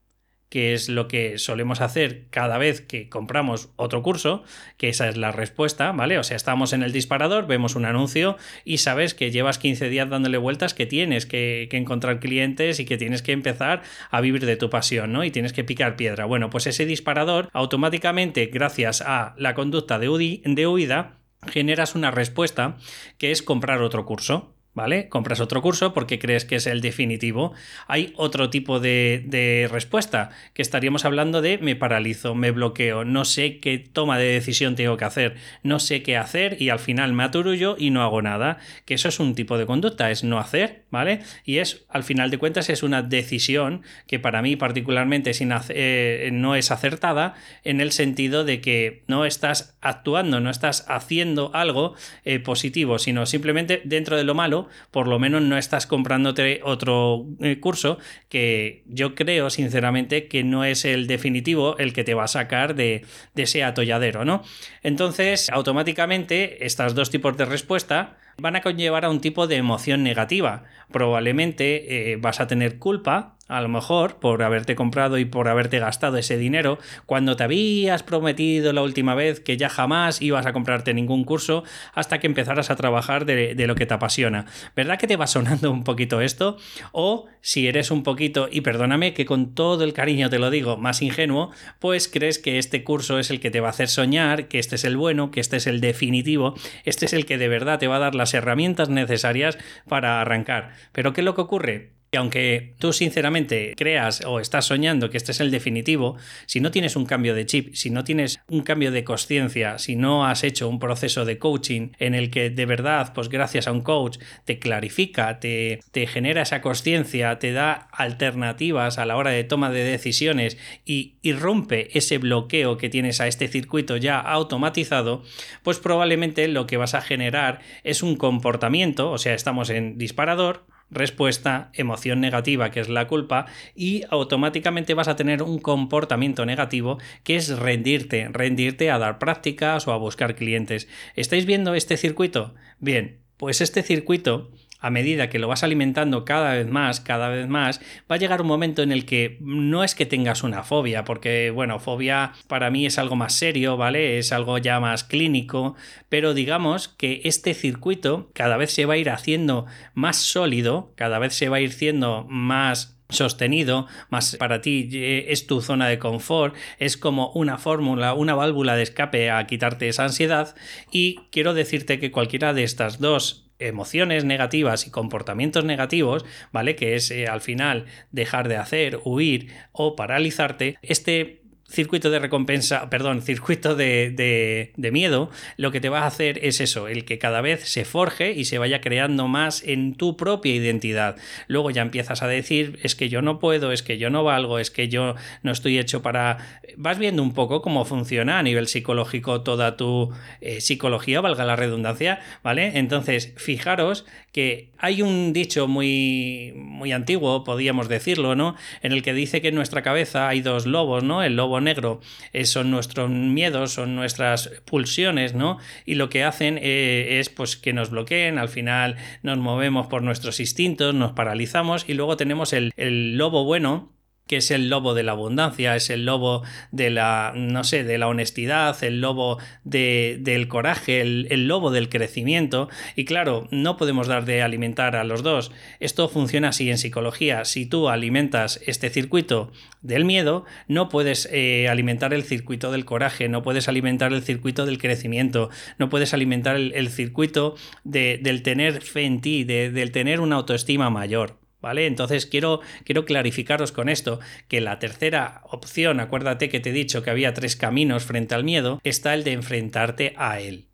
que 0.50 0.74
es 0.74 0.90
lo 0.90 1.08
que 1.08 1.38
solemos 1.38 1.80
hacer 1.80 2.28
cada 2.32 2.58
vez 2.58 2.82
que 2.82 3.08
compramos 3.08 3.70
otro 3.76 4.02
curso, 4.02 4.44
que 4.78 4.90
esa 4.90 5.08
es 5.10 5.16
la 5.16 5.32
respuesta, 5.32 5.92
¿vale? 5.92 6.18
O 6.18 6.24
sea, 6.24 6.36
estamos 6.38 6.74
en 6.74 6.82
el 6.84 6.92
disparador, 6.92 7.46
vemos 7.46 7.76
un 7.76 7.86
anuncio 7.86 8.36
y 8.66 8.80
sabes 8.80 9.14
que 9.14 9.32
llevas 9.32 9.60
15 9.60 9.90
días 9.90 10.10
dándole 10.10 10.38
vueltas, 10.38 10.74
que 10.74 10.88
tienes 10.88 11.26
que, 11.28 11.70
encontrar 11.72 12.20
clientes 12.20 12.80
y 12.80 12.86
que 12.86 12.98
tienes 12.98 13.22
que 13.22 13.32
empezar 13.32 13.84
a 14.10 14.22
vivir 14.22 14.46
de 14.46 14.58
tu 14.58 14.70
pasión, 14.70 15.12
¿no? 15.12 15.24
Y 15.24 15.32
tienes 15.32 15.54
que 15.54 15.64
picar 15.64 15.96
piedra. 15.96 16.26
Bueno, 16.26 16.50
pues 16.50 16.66
ese 16.66 16.86
disparador 16.86 17.50
automáticamente, 17.54 18.48
gracias 18.48 19.02
a 19.02 19.36
la 19.38 19.54
conducta 19.54 19.98
de, 20.00 20.42
de 20.44 20.68
huida, 20.68 21.20
generas 21.48 21.96
una 21.96 22.12
respuesta 22.12 22.78
que 23.18 23.32
es 23.32 23.42
comprar 23.42 23.82
otro 23.82 24.06
curso. 24.06 24.53
¿Vale? 24.74 25.08
Compras 25.10 25.40
otro 25.40 25.62
curso 25.62 25.94
porque 25.94 26.20
crees 26.20 26.46
que 26.46 26.56
es 26.56 26.68
el 26.68 26.82
definitivo. 26.82 27.54
Hay 27.88 28.14
otro 28.16 28.50
tipo 28.50 28.80
de, 28.80 29.68
respuesta, 29.72 30.32
que 30.54 30.62
estaríamos 30.62 31.06
hablando 31.06 31.42
de 31.42 31.58
me 31.58 31.76
paralizo, 31.76 32.36
me 32.36 32.52
bloqueo, 32.52 33.06
no 33.06 33.26
sé 33.26 33.60
qué 33.60 33.78
toma 33.78 34.18
de 34.18 34.26
decisión 34.26 34.76
tengo 34.76 34.98
que 34.98 35.06
hacer, 35.06 35.36
no 35.62 35.80
sé 35.80 36.04
qué 36.04 36.18
hacer 36.18 36.62
y 36.62 36.70
al 36.70 36.80
final 36.80 37.14
me 37.14 37.24
aturullo 37.24 37.76
y 37.78 37.90
no 37.92 38.02
hago 38.04 38.22
nada. 38.22 38.58
Que 38.86 38.96
eso 38.96 39.10
es 39.10 39.20
un 39.20 39.36
tipo 39.36 39.58
de 39.58 39.66
conducta, 39.66 40.12
es 40.12 40.24
no 40.24 40.40
hacer, 40.40 40.84
¿vale? 40.90 41.22
Y 41.46 41.58
es, 41.58 41.86
al 41.90 42.04
final 42.04 42.32
de 42.32 42.38
cuentas, 42.38 42.70
es 42.70 42.84
una 42.84 43.02
decisión 43.02 43.84
que 44.08 44.20
para 44.20 44.42
mí 44.42 44.56
particularmente 44.56 45.32
eh, 45.70 46.30
no 46.34 46.56
es 46.56 46.72
acertada 46.72 47.36
en 47.64 47.82
el 47.82 47.92
sentido 47.92 48.44
de 48.44 48.62
que 48.62 49.04
no 49.08 49.26
estás 49.26 49.78
actuando, 49.82 50.40
no 50.40 50.50
estás 50.50 50.86
haciendo 50.88 51.52
algo 51.54 51.96
eh, 52.26 52.40
positivo, 52.40 53.00
sino 53.00 53.26
simplemente 53.26 53.82
dentro 53.84 54.18
de 54.18 54.24
lo 54.24 54.34
malo 54.34 54.63
por 54.92 55.08
lo 55.08 55.20
menos 55.20 55.42
no 55.42 55.58
estás 55.58 55.88
comprándote 55.88 56.62
otro 56.64 57.26
eh, 57.40 57.60
curso 57.60 57.98
que 58.30 58.84
yo 58.88 59.16
creo 59.16 59.50
sinceramente 59.50 60.28
que 60.28 60.44
no 60.44 60.64
es 60.64 60.86
el 60.86 61.08
definitivo 61.08 61.78
el 61.78 61.94
que 61.94 62.04
te 62.04 62.14
va 62.14 62.26
a 62.26 62.28
sacar 62.28 62.76
de, 62.76 63.06
ese 63.36 63.64
atolladero, 63.64 64.26
¿no? 64.26 64.44
Entonces, 64.82 65.50
automáticamente, 65.50 66.66
estos 66.66 66.96
dos 66.96 67.10
tipos 67.10 67.36
de 67.38 67.46
respuesta 67.46 68.18
van 68.38 68.56
a 68.56 68.62
conllevar 68.62 69.06
a 69.06 69.10
un 69.10 69.22
tipo 69.22 69.48
de 69.48 69.58
emoción 69.58 70.04
negativa. 70.04 70.64
Probablemente 70.92 72.12
eh, 72.12 72.18
vas 72.18 72.40
a 72.40 72.48
tener 72.48 72.80
culpa 72.80 73.33
a 73.50 73.62
lo 73.62 73.68
mejor 73.68 74.20
por 74.20 74.42
haberte 74.42 74.74
comprado 74.76 75.18
y 75.18 75.26
por 75.26 75.50
haberte 75.50 75.80
gastado 75.80 76.18
ese 76.18 76.38
dinero 76.38 76.80
cuando 77.06 77.36
te 77.36 77.44
habías 77.44 78.02
prometido 78.02 78.72
la 78.72 78.82
última 78.82 79.16
vez 79.16 79.42
que 79.42 79.58
ya 79.58 79.70
jamás 79.70 80.22
ibas 80.22 80.46
a 80.46 80.54
comprarte 80.54 80.94
ningún 80.94 81.26
curso 81.26 81.64
hasta 81.94 82.20
que 82.20 82.28
empezaras 82.28 82.70
a 82.70 82.76
trabajar 82.78 83.26
de, 83.26 83.56
lo 83.68 83.76
que 83.76 83.86
te 83.86 83.94
apasiona. 83.94 84.46
¿Verdad 84.76 84.98
que 84.98 85.08
te 85.08 85.18
va 85.18 85.28
sonando 85.28 85.72
un 85.72 85.84
poquito 85.84 86.22
esto? 86.22 86.58
O 86.92 87.28
si 87.42 87.68
eres 87.68 87.92
un 87.92 88.04
poquito, 88.04 88.48
y 88.50 88.62
perdóname 88.62 89.14
que 89.14 89.26
con 89.26 89.54
todo 89.54 89.84
el 89.84 89.94
cariño 89.94 90.30
te 90.30 90.40
lo 90.40 90.50
digo, 90.50 90.78
más 90.78 91.02
ingenuo, 91.02 91.52
pues 91.80 92.08
crees 92.08 92.40
que 92.40 92.58
este 92.58 92.84
curso 92.84 93.20
es 93.20 93.30
el 93.30 93.40
que 93.40 93.52
te 93.52 93.60
va 93.60 93.68
a 93.68 93.72
hacer 93.72 93.90
soñar, 93.90 94.48
que 94.48 94.60
este 94.60 94.76
es 94.76 94.86
el 94.86 94.96
bueno, 94.96 95.32
que 95.32 95.42
este 95.42 95.58
es 95.58 95.68
el 95.68 95.82
definitivo, 95.82 96.56
este 96.86 97.06
es 97.06 97.14
el 97.14 97.26
que 97.26 97.38
de 97.38 97.50
verdad 97.50 97.80
te 97.80 97.88
va 97.88 97.98
a 97.98 98.00
dar 98.00 98.16
las 98.16 98.34
herramientas 98.34 98.90
necesarias 98.90 99.58
para 99.88 100.22
arrancar. 100.22 100.72
Pero 100.94 101.14
¿qué 101.14 101.22
es 101.22 101.26
lo 101.26 101.36
que 101.36 101.42
ocurre? 101.42 102.03
Que 102.14 102.18
aunque 102.18 102.76
tú 102.78 102.94
sinceramente 102.94 103.74
creas 103.76 104.22
o 104.24 104.40
estás 104.40 104.66
soñando 104.66 105.10
que 105.10 105.18
este 105.18 105.32
es 105.32 105.40
el 105.40 105.50
definitivo, 105.50 106.16
si 106.46 106.60
no 106.60 106.70
tienes 106.70 106.96
un 106.96 107.08
cambio 107.08 107.34
de 107.34 107.48
chip, 107.48 107.74
si 107.74 107.90
no 107.90 108.04
tienes 108.04 108.40
un 108.50 108.62
cambio 108.62 108.92
de 108.92 109.04
conciencia, 109.04 109.80
si 109.80 109.96
no 109.96 110.24
has 110.24 110.44
hecho 110.44 110.70
un 110.70 110.78
proceso 110.78 111.26
de 111.26 111.40
coaching 111.40 111.90
en 111.98 112.14
el 112.14 112.30
que 112.30 112.52
de 112.52 112.68
verdad, 112.68 113.14
pues 113.16 113.30
gracias 113.30 113.68
a 113.68 113.72
un 113.72 113.82
coach, 113.82 114.20
te 114.46 114.60
clarifica, 114.60 115.40
te, 115.40 115.80
te 115.92 116.06
genera 116.06 116.44
esa 116.44 116.62
conciencia, 116.62 117.40
te 117.40 117.52
da 117.52 117.88
alternativas 117.92 119.00
a 119.00 119.08
la 119.08 119.18
hora 119.18 119.32
de 119.32 119.44
toma 119.44 119.72
de 119.72 119.84
decisiones 119.84 120.60
y, 120.86 121.16
y 121.24 121.34
rompe 121.34 121.98
ese 121.98 122.20
bloqueo 122.20 122.78
que 122.78 122.90
tienes 122.90 123.22
a 123.22 123.28
este 123.28 123.48
circuito 123.48 123.98
ya 123.98 124.20
automatizado, 124.20 125.24
pues 125.64 125.80
probablemente 125.80 126.48
lo 126.48 126.68
que 126.68 126.78
vas 126.78 126.94
a 126.94 127.02
generar 127.02 127.62
es 127.84 128.04
un 128.04 128.18
comportamiento, 128.18 129.10
o 129.10 129.18
sea, 129.18 129.34
estamos 129.34 129.72
en 129.72 129.98
disparador, 129.98 130.68
respuesta, 130.94 131.70
emoción 131.74 132.22
negativa, 132.22 132.72
que 132.72 132.80
es 132.80 132.90
la 132.90 133.08
culpa, 133.08 133.46
y 133.76 134.04
automáticamente 134.10 134.94
vas 134.94 135.08
a 135.08 135.16
tener 135.16 135.44
un 135.44 135.60
comportamiento 135.60 136.46
negativo 136.46 137.00
que 137.24 137.36
es 137.36 137.58
rendirte, 137.58 138.28
rendirte 138.32 138.92
a 138.92 139.00
dar 139.00 139.20
prácticas 139.20 139.88
o 139.88 139.92
a 139.92 139.98
buscar 139.98 140.36
clientes. 140.36 140.88
¿Estáis 141.16 141.46
viendo 141.46 141.76
este 141.76 141.98
circuito? 141.98 142.54
Bien, 142.80 143.20
pues 143.38 143.62
este 143.62 143.84
circuito 143.84 144.52
a 144.84 144.90
medida 144.90 145.30
que 145.30 145.40
lo 145.40 145.48
vas 145.48 145.64
alimentando 145.64 146.26
cada 146.26 146.56
vez 146.56 146.68
más, 146.68 147.00
cada 147.00 147.30
vez 147.30 147.48
más, 147.48 147.80
va 148.12 148.16
a 148.16 148.20
llegar 148.20 148.42
un 148.42 148.48
momento 148.48 148.84
en 148.84 148.92
el 148.92 149.06
que 149.06 149.38
no 149.40 149.86
es 149.86 149.96
que 149.96 150.06
tengas 150.06 150.44
una 150.44 150.64
fobia, 150.64 151.06
porque, 151.06 151.52
bueno, 151.52 151.80
fobia 151.80 152.34
para 152.50 152.70
mí 152.70 152.86
es 152.86 153.00
algo 153.00 153.16
más 153.16 153.34
serio, 153.34 153.78
¿vale? 153.78 154.18
Es 154.18 154.34
algo 154.34 154.58
ya 154.58 154.82
más 154.82 155.06
clínico, 155.06 155.76
pero 156.10 156.34
digamos 156.34 156.90
que 156.90 157.22
este 157.24 157.54
circuito 157.54 158.30
cada 158.34 158.58
vez 158.58 158.74
se 158.74 158.86
va 158.86 158.96
a 158.96 158.98
ir 158.98 159.10
haciendo 159.10 159.68
más 159.94 160.18
sólido, 160.18 160.92
cada 160.98 161.18
vez 161.18 161.34
se 161.34 161.48
va 161.48 161.58
a 161.58 161.62
ir 161.62 161.72
siendo 161.72 162.26
más 162.28 163.00
sostenido, 163.08 163.88
más 164.10 164.36
para 164.36 164.60
ti 164.60 164.90
eh, 164.92 165.28
es 165.30 165.48
tu 165.48 165.62
zona 165.62 165.88
de 165.88 166.00
confort, 166.00 166.56
es 166.80 166.98
como 166.98 167.32
una 167.32 167.58
fórmula, 167.58 168.14
una 168.16 168.36
válvula 168.36 168.76
de 168.76 168.84
escape 168.84 169.32
a 169.32 169.46
quitarte 169.48 169.88
esa 169.88 170.04
ansiedad 170.04 170.56
y 170.92 171.20
quiero 171.32 171.54
decirte 171.54 172.00
que 172.00 172.12
cualquiera 172.12 172.54
de 172.54 172.64
estas 172.64 173.00
dos 173.00 173.43
emociones 173.60 174.26
negativas 174.26 174.88
y 174.88 174.92
comportamientos 174.92 175.66
negativos, 175.66 176.26
¿vale? 176.52 176.76
Que 176.76 176.96
es 176.96 177.12
eh, 177.12 177.28
al 177.28 177.42
final 177.42 177.86
dejar 178.12 178.48
de 178.48 178.58
hacer, 178.58 179.00
huir 179.04 179.52
o 179.72 179.96
paralizarte, 179.96 180.78
este 180.82 181.43
circuito 181.70 182.10
de 182.10 182.20
recompensa, 182.20 182.90
perdón, 182.90 183.22
circuito 183.22 183.76
de, 183.76 184.72
miedo, 184.78 185.32
lo 185.58 185.72
que 185.72 185.82
te 185.82 185.90
va 185.90 186.02
a 186.02 186.08
hacer 186.08 186.40
es 186.44 186.62
eso, 186.62 186.88
el 186.88 187.06
que 187.06 187.18
cada 187.18 187.42
vez 187.42 187.68
se 187.68 187.86
forje 187.86 188.32
y 188.32 188.46
se 188.46 188.58
vaya 188.58 188.82
creando 188.82 189.28
más 189.28 189.64
en 189.64 189.96
tu 189.96 190.16
propia 190.16 190.54
identidad. 190.54 191.16
Luego 191.48 191.72
ya 191.72 191.82
empiezas 191.82 192.22
a 192.22 192.28
decir, 192.28 192.80
es 192.84 192.96
que 192.96 193.10
yo 193.10 193.22
no 193.22 193.40
puedo, 193.40 193.72
es 193.72 193.82
que 193.82 193.98
yo 193.98 194.10
no 194.10 194.24
valgo, 194.24 194.60
es 194.60 194.72
que 194.72 194.88
yo 194.88 195.16
no 195.42 195.52
estoy 195.52 195.80
hecho 195.80 196.02
para... 196.02 196.62
Vas 196.78 197.00
viendo 197.00 197.24
un 197.24 197.34
poco 197.34 197.62
cómo 197.62 197.86
funciona 197.86 198.40
a 198.40 198.44
nivel 198.44 198.68
psicológico 198.68 199.42
toda 199.42 199.78
tu 199.78 200.12
eh, 200.42 200.62
psicología, 200.62 201.22
valga 201.22 201.46
la 201.46 201.56
redundancia, 201.56 202.20
¿vale? 202.44 202.78
Entonces, 202.78 203.34
fijaros 203.38 204.06
que 204.32 204.70
hay 204.80 205.02
un 205.02 205.32
dicho 205.32 205.68
muy, 205.68 206.54
muy 206.56 206.92
antiguo, 206.92 207.44
podríamos 207.44 207.88
decirlo, 207.88 208.36
¿no? 208.36 208.56
En 208.82 208.92
el 208.92 209.04
que 209.04 209.14
dice 209.14 209.42
que 209.42 209.50
en 209.50 209.56
nuestra 209.56 209.84
cabeza 209.84 210.28
hay 210.28 210.42
dos 210.42 210.66
lobos, 210.66 211.04
¿no? 211.04 211.24
El 211.24 211.36
lobo 211.36 211.53
negro 211.62 212.02
eh, 212.34 212.46
son 212.46 212.72
nuestros 212.72 213.10
miedos, 213.10 213.74
son 213.74 213.96
nuestras 213.96 214.50
pulsiones, 214.66 215.34
¿no? 215.34 215.58
Y 215.86 215.96
lo 215.96 216.10
que 216.10 216.24
hacen 216.24 216.60
eh, 216.62 217.20
es 217.20 217.30
pues 217.30 217.58
que 217.58 217.74
nos 217.74 217.90
bloqueen, 217.90 218.38
al 218.38 218.50
final 218.50 218.98
nos 219.22 219.38
movemos 219.38 219.88
por 219.88 220.02
nuestros 220.02 220.40
instintos, 220.40 220.94
nos 220.94 221.14
paralizamos 221.14 221.86
y 221.88 221.94
luego 221.94 222.18
tenemos 222.18 222.54
el, 222.54 222.74
el 222.78 223.18
lobo 223.18 223.46
bueno 223.46 223.93
que 224.28 224.38
es 224.38 224.52
el 224.52 224.70
lobo 224.70 224.94
de 224.94 225.04
la 225.04 225.14
abundancia, 225.14 225.76
es 225.76 225.90
el 225.90 226.06
lobo 226.06 226.44
de 226.72 226.90
la, 226.90 227.34
no 227.36 227.64
sé, 227.64 227.84
de 227.84 227.98
la 227.98 228.08
honestidad, 228.08 228.82
el 228.84 229.02
lobo 229.02 229.38
de, 229.64 230.18
del 230.22 230.48
coraje, 230.48 231.02
el, 231.02 231.28
el, 231.30 231.48
lobo 231.48 231.72
del 231.72 231.90
crecimiento. 231.90 232.70
Y 232.96 233.06
claro, 233.06 233.48
no 233.52 233.78
podemos 233.78 234.08
dar 234.08 234.26
de 234.26 234.42
alimentar 234.42 234.96
a 234.96 235.04
los 235.04 235.24
dos. 235.24 235.52
Esto 235.80 236.08
funciona 236.08 236.50
así 236.50 236.70
en 236.70 236.78
psicología. 236.78 237.46
Si 237.46 237.66
tú 237.66 237.90
alimentas 237.90 238.60
este 238.66 238.90
circuito 238.90 239.52
del 239.82 240.06
miedo, 240.06 240.46
no 240.68 240.90
puedes 240.90 241.28
eh, 241.32 241.68
alimentar 241.70 242.14
el 242.14 242.24
circuito 242.24 242.72
del 242.72 242.86
coraje, 242.86 243.30
no 243.30 243.44
puedes 243.44 243.68
alimentar 243.68 244.14
el 244.14 244.24
circuito 244.24 244.66
del 244.66 244.78
crecimiento, 244.78 245.50
no 245.78 245.90
puedes 245.90 246.14
alimentar 246.14 246.56
el, 246.56 246.90
circuito 246.90 247.56
de, 247.84 248.20
del 248.22 248.42
tener 248.42 248.82
fe 248.82 249.04
en 249.04 249.22
ti, 249.22 249.44
de, 249.44 249.70
del 249.70 249.92
tener 249.92 250.22
una 250.22 250.38
autoestima 250.38 250.90
mayor. 250.90 251.43
¿Vale? 251.64 251.88
Entonces 251.88 252.26
quiero, 252.26 252.60
quiero 252.84 253.06
clarificaros 253.06 253.72
con 253.72 253.88
esto 253.88 254.20
que 254.50 254.60
la 254.60 254.80
tercera 254.80 255.40
opción, 255.46 256.02
acuérdate 256.02 256.50
que 256.50 256.60
te 256.60 256.72
he 256.72 256.74
dicho 256.74 257.04
que 257.04 257.10
había 257.10 257.34
tres 257.34 257.56
caminos 257.56 258.04
frente 258.04 258.36
al 258.36 258.44
miedo, 258.44 258.82
está 258.84 259.14
el 259.14 259.24
de 259.24 259.32
enfrentarte 259.32 260.14
a 260.18 260.42
él. 260.42 260.68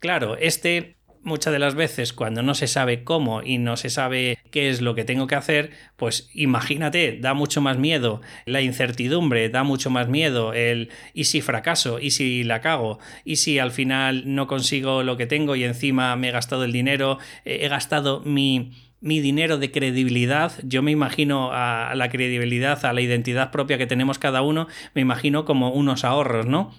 Claro, 0.00 0.36
este 0.36 0.96
muchas 1.22 1.52
de 1.52 1.58
las 1.58 1.74
veces 1.74 2.12
cuando 2.12 2.42
no 2.42 2.54
se 2.54 2.66
sabe 2.66 3.04
cómo 3.04 3.42
y 3.42 3.58
no 3.58 3.76
se 3.76 3.90
sabe 3.90 4.38
qué 4.50 4.68
es 4.68 4.80
lo 4.80 4.94
que 4.94 5.04
tengo 5.04 5.26
que 5.26 5.34
hacer, 5.34 5.70
pues 5.96 6.30
imagínate, 6.34 7.18
da 7.20 7.34
mucho 7.34 7.60
más 7.60 7.78
miedo 7.78 8.20
la 8.46 8.60
incertidumbre, 8.60 9.48
da 9.48 9.62
mucho 9.62 9.90
más 9.90 10.08
miedo 10.08 10.52
el 10.52 10.90
y 11.14 11.24
si 11.24 11.40
fracaso, 11.40 11.98
y 12.00 12.10
si 12.10 12.44
la 12.44 12.60
cago, 12.60 12.98
y 13.24 13.36
si 13.36 13.58
al 13.58 13.70
final 13.70 14.34
no 14.34 14.46
consigo 14.46 15.02
lo 15.02 15.16
que 15.16 15.26
tengo 15.26 15.56
y 15.56 15.64
encima 15.64 16.14
me 16.16 16.28
he 16.28 16.32
gastado 16.32 16.64
el 16.64 16.72
dinero, 16.72 17.18
he 17.44 17.68
gastado 17.68 18.20
mi 18.20 18.72
mi 19.02 19.18
dinero 19.18 19.58
de 19.58 19.72
credibilidad, 19.72 20.52
yo 20.62 20.80
me 20.80 20.92
imagino 20.92 21.50
a 21.52 21.92
la 21.96 22.08
credibilidad, 22.08 22.84
a 22.84 22.92
la 22.92 23.00
identidad 23.00 23.50
propia 23.50 23.76
que 23.76 23.88
tenemos 23.88 24.20
cada 24.20 24.42
uno, 24.42 24.68
me 24.94 25.00
imagino 25.02 25.44
como 25.44 25.72
unos 25.72 26.04
ahorros, 26.04 26.46
¿no? 26.46 26.72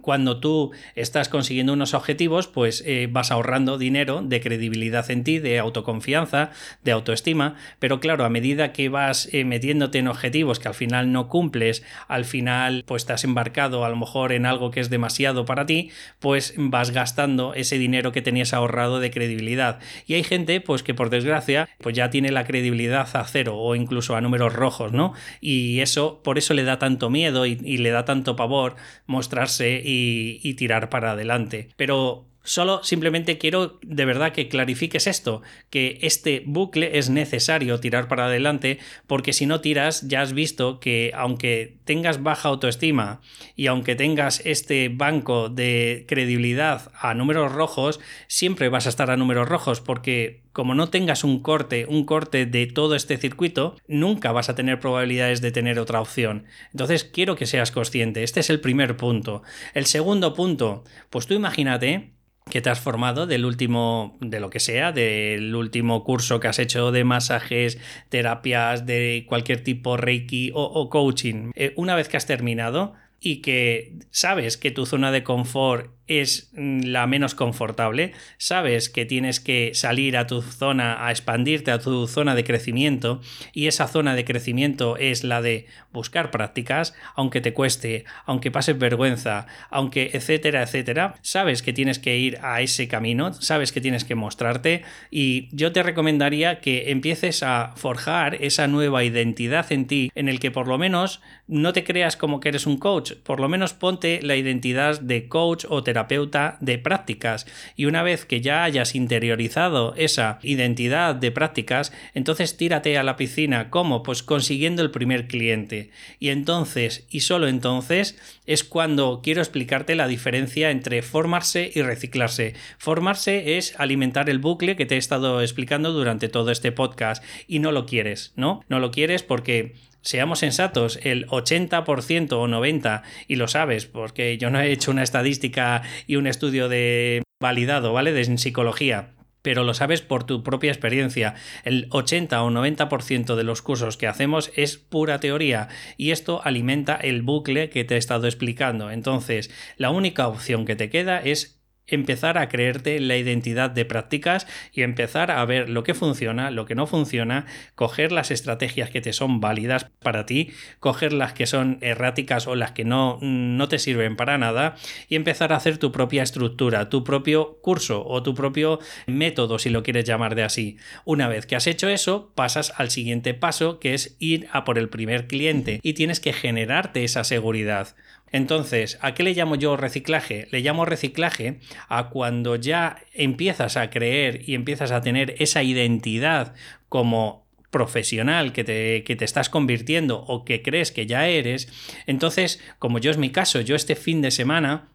Cuando 0.00 0.40
tú 0.40 0.72
estás 0.96 1.28
consiguiendo 1.28 1.72
unos 1.72 1.94
objetivos, 1.94 2.48
pues 2.48 2.82
eh, 2.86 3.08
vas 3.10 3.30
ahorrando 3.30 3.78
dinero 3.78 4.22
de 4.22 4.40
credibilidad 4.40 5.08
en 5.10 5.24
ti, 5.24 5.38
de 5.38 5.58
autoconfianza, 5.58 6.50
de 6.82 6.92
autoestima, 6.92 7.54
pero 7.78 8.00
claro, 8.00 8.24
a 8.24 8.28
medida 8.28 8.72
que 8.72 8.88
vas 8.88 9.28
eh, 9.32 9.44
metiéndote 9.44 9.98
en 9.98 10.08
objetivos 10.08 10.58
que 10.58 10.68
al 10.68 10.74
final 10.74 11.12
no 11.12 11.28
cumples, 11.28 11.84
al 12.08 12.24
final 12.24 12.84
pues 12.86 13.02
estás 13.02 13.24
embarcado 13.24 13.84
a 13.84 13.88
lo 13.88 13.96
mejor 13.96 14.32
en 14.32 14.46
algo 14.46 14.70
que 14.70 14.80
es 14.80 14.90
demasiado 14.90 15.44
para 15.44 15.64
ti, 15.66 15.90
pues 16.18 16.54
vas 16.56 16.90
gastando 16.90 17.54
ese 17.54 17.78
dinero 17.78 18.12
que 18.12 18.22
tenías 18.22 18.52
ahorrado 18.52 19.00
de 19.00 19.10
credibilidad. 19.10 19.78
Y 20.06 20.14
hay 20.14 20.24
gente 20.24 20.60
pues 20.60 20.82
que 20.82 20.94
por 20.94 21.10
desgracia 21.10 21.68
pues 21.78 21.94
ya 21.94 22.10
tiene 22.10 22.32
la 22.32 22.44
credibilidad 22.44 23.08
a 23.14 23.24
cero 23.24 23.56
o 23.56 23.74
incluso 23.76 24.16
a 24.16 24.20
números 24.20 24.52
rojos, 24.52 24.92
¿no? 24.92 25.14
Y 25.40 25.80
eso, 25.80 26.20
por 26.24 26.36
eso 26.38 26.52
le 26.52 26.64
da 26.64 26.78
tanto 26.78 27.10
miedo 27.10 27.46
y 27.46 27.76
le 27.78 27.90
da 27.90 28.04
tanto 28.04 28.36
pavor 28.36 28.76
mostrarse 29.06 29.83
y, 29.84 30.54
tirar 30.54 30.88
para 30.88 31.12
adelante. 31.12 31.68
Pero 31.76 32.26
Solo 32.46 32.84
simplemente 32.84 33.38
quiero 33.38 33.78
de 33.82 34.04
verdad 34.04 34.32
que 34.32 34.48
clarifiques 34.48 35.06
esto, 35.06 35.40
que 35.70 35.98
este 36.02 36.42
bucle 36.44 36.98
es 36.98 37.08
necesario 37.08 37.80
tirar 37.80 38.06
para 38.06 38.26
adelante, 38.26 38.78
porque 39.06 39.32
si 39.32 39.46
no 39.46 39.62
tiras, 39.62 40.06
ya 40.06 40.20
has 40.20 40.34
visto 40.34 40.78
que 40.78 41.10
aunque 41.14 41.78
tengas 41.86 42.22
baja 42.22 42.50
autoestima 42.50 43.22
y 43.56 43.66
aunque 43.68 43.96
tengas 43.96 44.42
este 44.44 44.90
banco 44.90 45.48
de 45.48 46.04
credibilidad 46.06 46.92
a 47.00 47.14
números 47.14 47.50
rojos, 47.50 47.98
siempre 48.28 48.68
vas 48.68 48.84
a 48.84 48.90
estar 48.90 49.10
a 49.10 49.16
números 49.16 49.48
rojos, 49.48 49.80
porque 49.80 50.42
como 50.52 50.74
no 50.74 50.90
tengas 50.90 51.24
un 51.24 51.40
corte, 51.40 51.86
un 51.88 52.04
corte 52.04 52.44
de 52.44 52.66
todo 52.66 52.94
este 52.94 53.16
circuito, 53.16 53.76
nunca 53.88 54.32
vas 54.32 54.50
a 54.50 54.54
tener 54.54 54.80
probabilidades 54.80 55.40
de 55.40 55.50
tener 55.50 55.78
otra 55.78 56.00
opción. 56.02 56.44
Entonces 56.72 57.04
quiero 57.04 57.36
que 57.36 57.46
seas 57.46 57.72
consciente. 57.72 58.22
Este 58.22 58.40
es 58.40 58.50
el 58.50 58.60
primer 58.60 58.98
punto. 58.98 59.42
El 59.72 59.86
segundo 59.86 60.34
punto, 60.34 60.84
pues 61.08 61.26
tú 61.26 61.32
imagínate 61.32 62.12
que 62.50 62.60
te 62.60 62.70
has 62.70 62.80
formado 62.80 63.26
del 63.26 63.44
último, 63.44 64.16
de 64.20 64.38
lo 64.38 64.50
que 64.50 64.60
sea, 64.60 64.92
del 64.92 65.54
último 65.54 66.04
curso 66.04 66.40
que 66.40 66.48
has 66.48 66.58
hecho 66.58 66.92
de 66.92 67.04
masajes, 67.04 67.78
terapias, 68.10 68.86
de 68.86 69.24
cualquier 69.28 69.64
tipo, 69.64 69.96
reiki 69.96 70.50
o, 70.54 70.90
coaching. 70.90 71.50
Eh, 71.54 71.72
una 71.76 71.96
vez 71.96 72.08
que 72.08 72.16
has 72.16 72.26
terminado 72.26 72.94
y 73.24 73.36
que 73.36 73.94
sabes 74.10 74.58
que 74.58 74.70
tu 74.70 74.84
zona 74.84 75.10
de 75.10 75.24
confort 75.24 75.90
es 76.06 76.50
mm, 76.52 76.82
la 76.82 77.06
menos 77.06 77.34
confortable, 77.34 78.12
sabes 78.36 78.90
que 78.90 79.06
tienes 79.06 79.40
que 79.40 79.70
salir 79.74 80.18
a 80.18 80.26
tu 80.26 80.42
zona, 80.42 81.06
a 81.06 81.10
expandirte 81.10 81.70
a 81.70 81.78
tu 81.78 82.06
zona 82.06 82.34
de 82.34 82.44
crecimiento 82.44 83.22
y 83.54 83.66
esa 83.66 83.88
zona 83.88 84.14
de 84.14 84.26
crecimiento 84.26 84.98
es 84.98 85.24
la 85.24 85.40
de 85.40 85.66
buscar 85.92 86.30
prácticas, 86.30 86.94
aunque 87.14 87.40
te 87.40 87.54
cueste, 87.54 88.04
aunque 88.26 88.50
pases 88.50 88.78
vergüenza, 88.78 89.46
aunque 89.70 90.10
etcétera, 90.12 90.62
etcétera, 90.62 91.14
sabes 91.22 91.62
que 91.62 91.72
tienes 91.72 91.98
que 91.98 92.18
ir 92.18 92.38
a 92.42 92.60
ese 92.60 92.88
camino, 92.88 93.32
sabes 93.32 93.72
que 93.72 93.80
tienes 93.80 94.04
que 94.04 94.14
mostrarte 94.14 94.82
y 95.10 95.48
yo 95.56 95.72
te 95.72 95.82
recomendaría 95.82 96.60
que 96.60 96.90
empieces 96.90 97.42
a 97.42 97.72
forjar 97.76 98.36
esa 98.42 98.68
nueva 98.68 99.04
identidad 99.04 99.72
en 99.72 99.86
ti 99.86 100.12
en 100.14 100.28
el 100.28 100.40
que 100.40 100.50
por 100.50 100.68
lo 100.68 100.76
menos 100.76 101.22
no 101.46 101.72
te 101.72 101.84
creas 101.84 102.16
como 102.18 102.40
que 102.40 102.50
eres 102.50 102.66
un 102.66 102.76
coach, 102.76 103.13
por 103.14 103.40
lo 103.40 103.48
menos 103.48 103.72
ponte 103.72 104.20
la 104.22 104.36
identidad 104.36 105.00
de 105.00 105.28
coach 105.28 105.64
o 105.68 105.82
terapeuta 105.82 106.58
de 106.60 106.78
prácticas 106.78 107.46
y 107.76 107.86
una 107.86 108.02
vez 108.02 108.24
que 108.24 108.40
ya 108.40 108.64
hayas 108.64 108.94
interiorizado 108.94 109.94
esa 109.96 110.38
identidad 110.42 111.14
de 111.14 111.30
prácticas, 111.30 111.92
entonces 112.14 112.56
tírate 112.56 112.98
a 112.98 113.02
la 113.02 113.16
piscina. 113.16 113.70
¿Cómo? 113.70 114.02
Pues 114.02 114.22
consiguiendo 114.22 114.82
el 114.82 114.90
primer 114.90 115.26
cliente. 115.26 115.90
Y 116.18 116.28
entonces, 116.28 117.06
y 117.10 117.20
solo 117.20 117.48
entonces, 117.48 118.18
es 118.46 118.64
cuando 118.64 119.20
quiero 119.22 119.40
explicarte 119.40 119.94
la 119.94 120.08
diferencia 120.08 120.70
entre 120.70 121.02
formarse 121.02 121.70
y 121.74 121.82
reciclarse. 121.82 122.54
Formarse 122.78 123.56
es 123.56 123.74
alimentar 123.78 124.28
el 124.30 124.38
bucle 124.38 124.76
que 124.76 124.86
te 124.86 124.96
he 124.96 124.98
estado 124.98 125.40
explicando 125.40 125.92
durante 125.92 126.28
todo 126.28 126.50
este 126.50 126.72
podcast 126.72 127.24
y 127.46 127.58
no 127.58 127.72
lo 127.72 127.86
quieres, 127.86 128.32
¿no? 128.36 128.62
No 128.68 128.78
lo 128.78 128.90
quieres 128.90 129.22
porque 129.22 129.74
seamos 130.04 130.38
sensatos, 130.38 131.00
el 131.02 131.26
80% 131.26 132.32
o 132.32 132.46
90%, 132.46 133.02
y 133.26 133.36
lo 133.36 133.48
sabes, 133.48 133.86
porque 133.86 134.38
yo 134.38 134.50
no 134.50 134.60
he 134.60 134.70
hecho 134.70 134.90
una 134.90 135.02
estadística 135.02 135.82
y 136.06 136.16
un 136.16 136.26
estudio 136.26 136.68
de 136.68 137.22
validado, 137.42 137.92
¿vale? 137.92 138.12
De 138.12 138.24
psicología. 138.38 139.10
Pero 139.42 139.64
lo 139.64 139.74
sabes 139.74 140.00
por 140.00 140.24
tu 140.24 140.42
propia 140.42 140.70
experiencia. 140.70 141.34
El 141.64 141.88
80 141.90 142.42
o 142.42 142.50
90% 142.50 143.34
de 143.34 143.44
los 143.44 143.60
cursos 143.60 143.98
que 143.98 144.06
hacemos 144.06 144.50
es 144.56 144.78
pura 144.78 145.20
teoría 145.20 145.68
y 145.98 146.12
esto 146.12 146.40
alimenta 146.42 146.96
el 146.96 147.20
bucle 147.20 147.68
que 147.68 147.84
te 147.84 147.96
he 147.96 147.98
estado 147.98 148.26
explicando. 148.26 148.90
Entonces, 148.90 149.50
la 149.76 149.90
única 149.90 150.28
opción 150.28 150.64
que 150.64 150.76
te 150.76 150.88
queda 150.88 151.20
es 151.20 151.62
empezar 151.86 152.38
a 152.38 152.48
creerte 152.48 152.98
la 153.00 153.16
identidad 153.16 153.70
de 153.70 153.84
prácticas 153.84 154.46
y 154.72 154.82
empezar 154.82 155.30
a 155.30 155.44
ver 155.44 155.68
lo 155.68 155.82
que 155.82 155.94
funciona, 155.94 156.50
lo 156.50 156.64
que 156.64 156.74
no 156.74 156.86
funciona, 156.86 157.46
coger 157.74 158.12
las 158.12 158.30
estrategias 158.30 158.90
que 158.90 159.00
te 159.00 159.12
son 159.12 159.40
válidas 159.40 159.86
para 160.02 160.26
ti, 160.26 160.52
coger 160.80 161.12
las 161.12 161.32
que 161.32 161.46
son 161.46 161.78
erráticas 161.80 162.46
o 162.46 162.54
las 162.54 162.72
que 162.72 162.84
no, 162.84 163.18
no 163.20 163.68
te 163.68 163.78
sirven 163.78 164.16
para 164.16 164.38
nada 164.38 164.76
y 165.08 165.16
empezar 165.16 165.52
a 165.52 165.56
hacer 165.56 165.78
tu 165.78 165.92
propia 165.92 166.22
estructura, 166.22 166.88
tu 166.88 167.04
propio 167.04 167.58
curso 167.60 168.04
o 168.06 168.22
tu 168.22 168.34
propio 168.34 168.78
método, 169.06 169.58
si 169.58 169.70
lo 169.70 169.82
quieres 169.82 170.04
llamar 170.04 170.34
de 170.34 170.42
así. 170.42 170.78
Una 171.04 171.28
vez 171.28 171.46
que 171.46 171.56
has 171.56 171.66
hecho 171.66 171.88
eso, 171.88 172.32
pasas 172.34 172.72
al 172.76 172.90
siguiente 172.90 173.34
paso 173.34 173.78
que 173.78 173.94
es 173.94 174.16
ir 174.18 174.48
a 174.52 174.64
por 174.64 174.78
el 174.78 174.88
primer 174.88 175.26
cliente 175.26 175.80
y 175.82 175.92
tienes 175.94 176.20
que 176.20 176.32
generarte 176.32 177.04
esa 177.04 177.24
seguridad. 177.24 177.94
Entonces, 178.34 178.98
¿a 179.00 179.14
qué 179.14 179.22
le 179.22 179.32
llamo 179.32 179.54
yo 179.54 179.76
reciclaje? 179.76 180.48
Le 180.50 180.58
llamo 180.58 180.84
reciclaje 180.84 181.60
a 181.88 182.08
cuando 182.08 182.56
ya 182.56 182.96
empiezas 183.12 183.76
a 183.76 183.90
creer 183.90 184.42
y 184.44 184.56
empiezas 184.56 184.90
a 184.90 185.02
tener 185.02 185.36
esa 185.38 185.62
identidad 185.62 186.52
como 186.88 187.46
profesional 187.70 188.52
que 188.52 188.64
te, 188.64 189.04
que 189.04 189.14
te, 189.14 189.24
estás 189.24 189.48
convirtiendo 189.48 190.18
o 190.18 190.44
que 190.44 190.62
crees 190.62 190.90
que 190.90 191.06
ya 191.06 191.28
eres, 191.28 191.68
entonces, 192.08 192.60
como 192.80 192.98
yo 192.98 193.12
es 193.12 193.18
mi 193.18 193.30
caso, 193.30 193.60
yo 193.60 193.76
este 193.76 193.94
fin 193.94 194.20
de 194.20 194.32
semana 194.32 194.88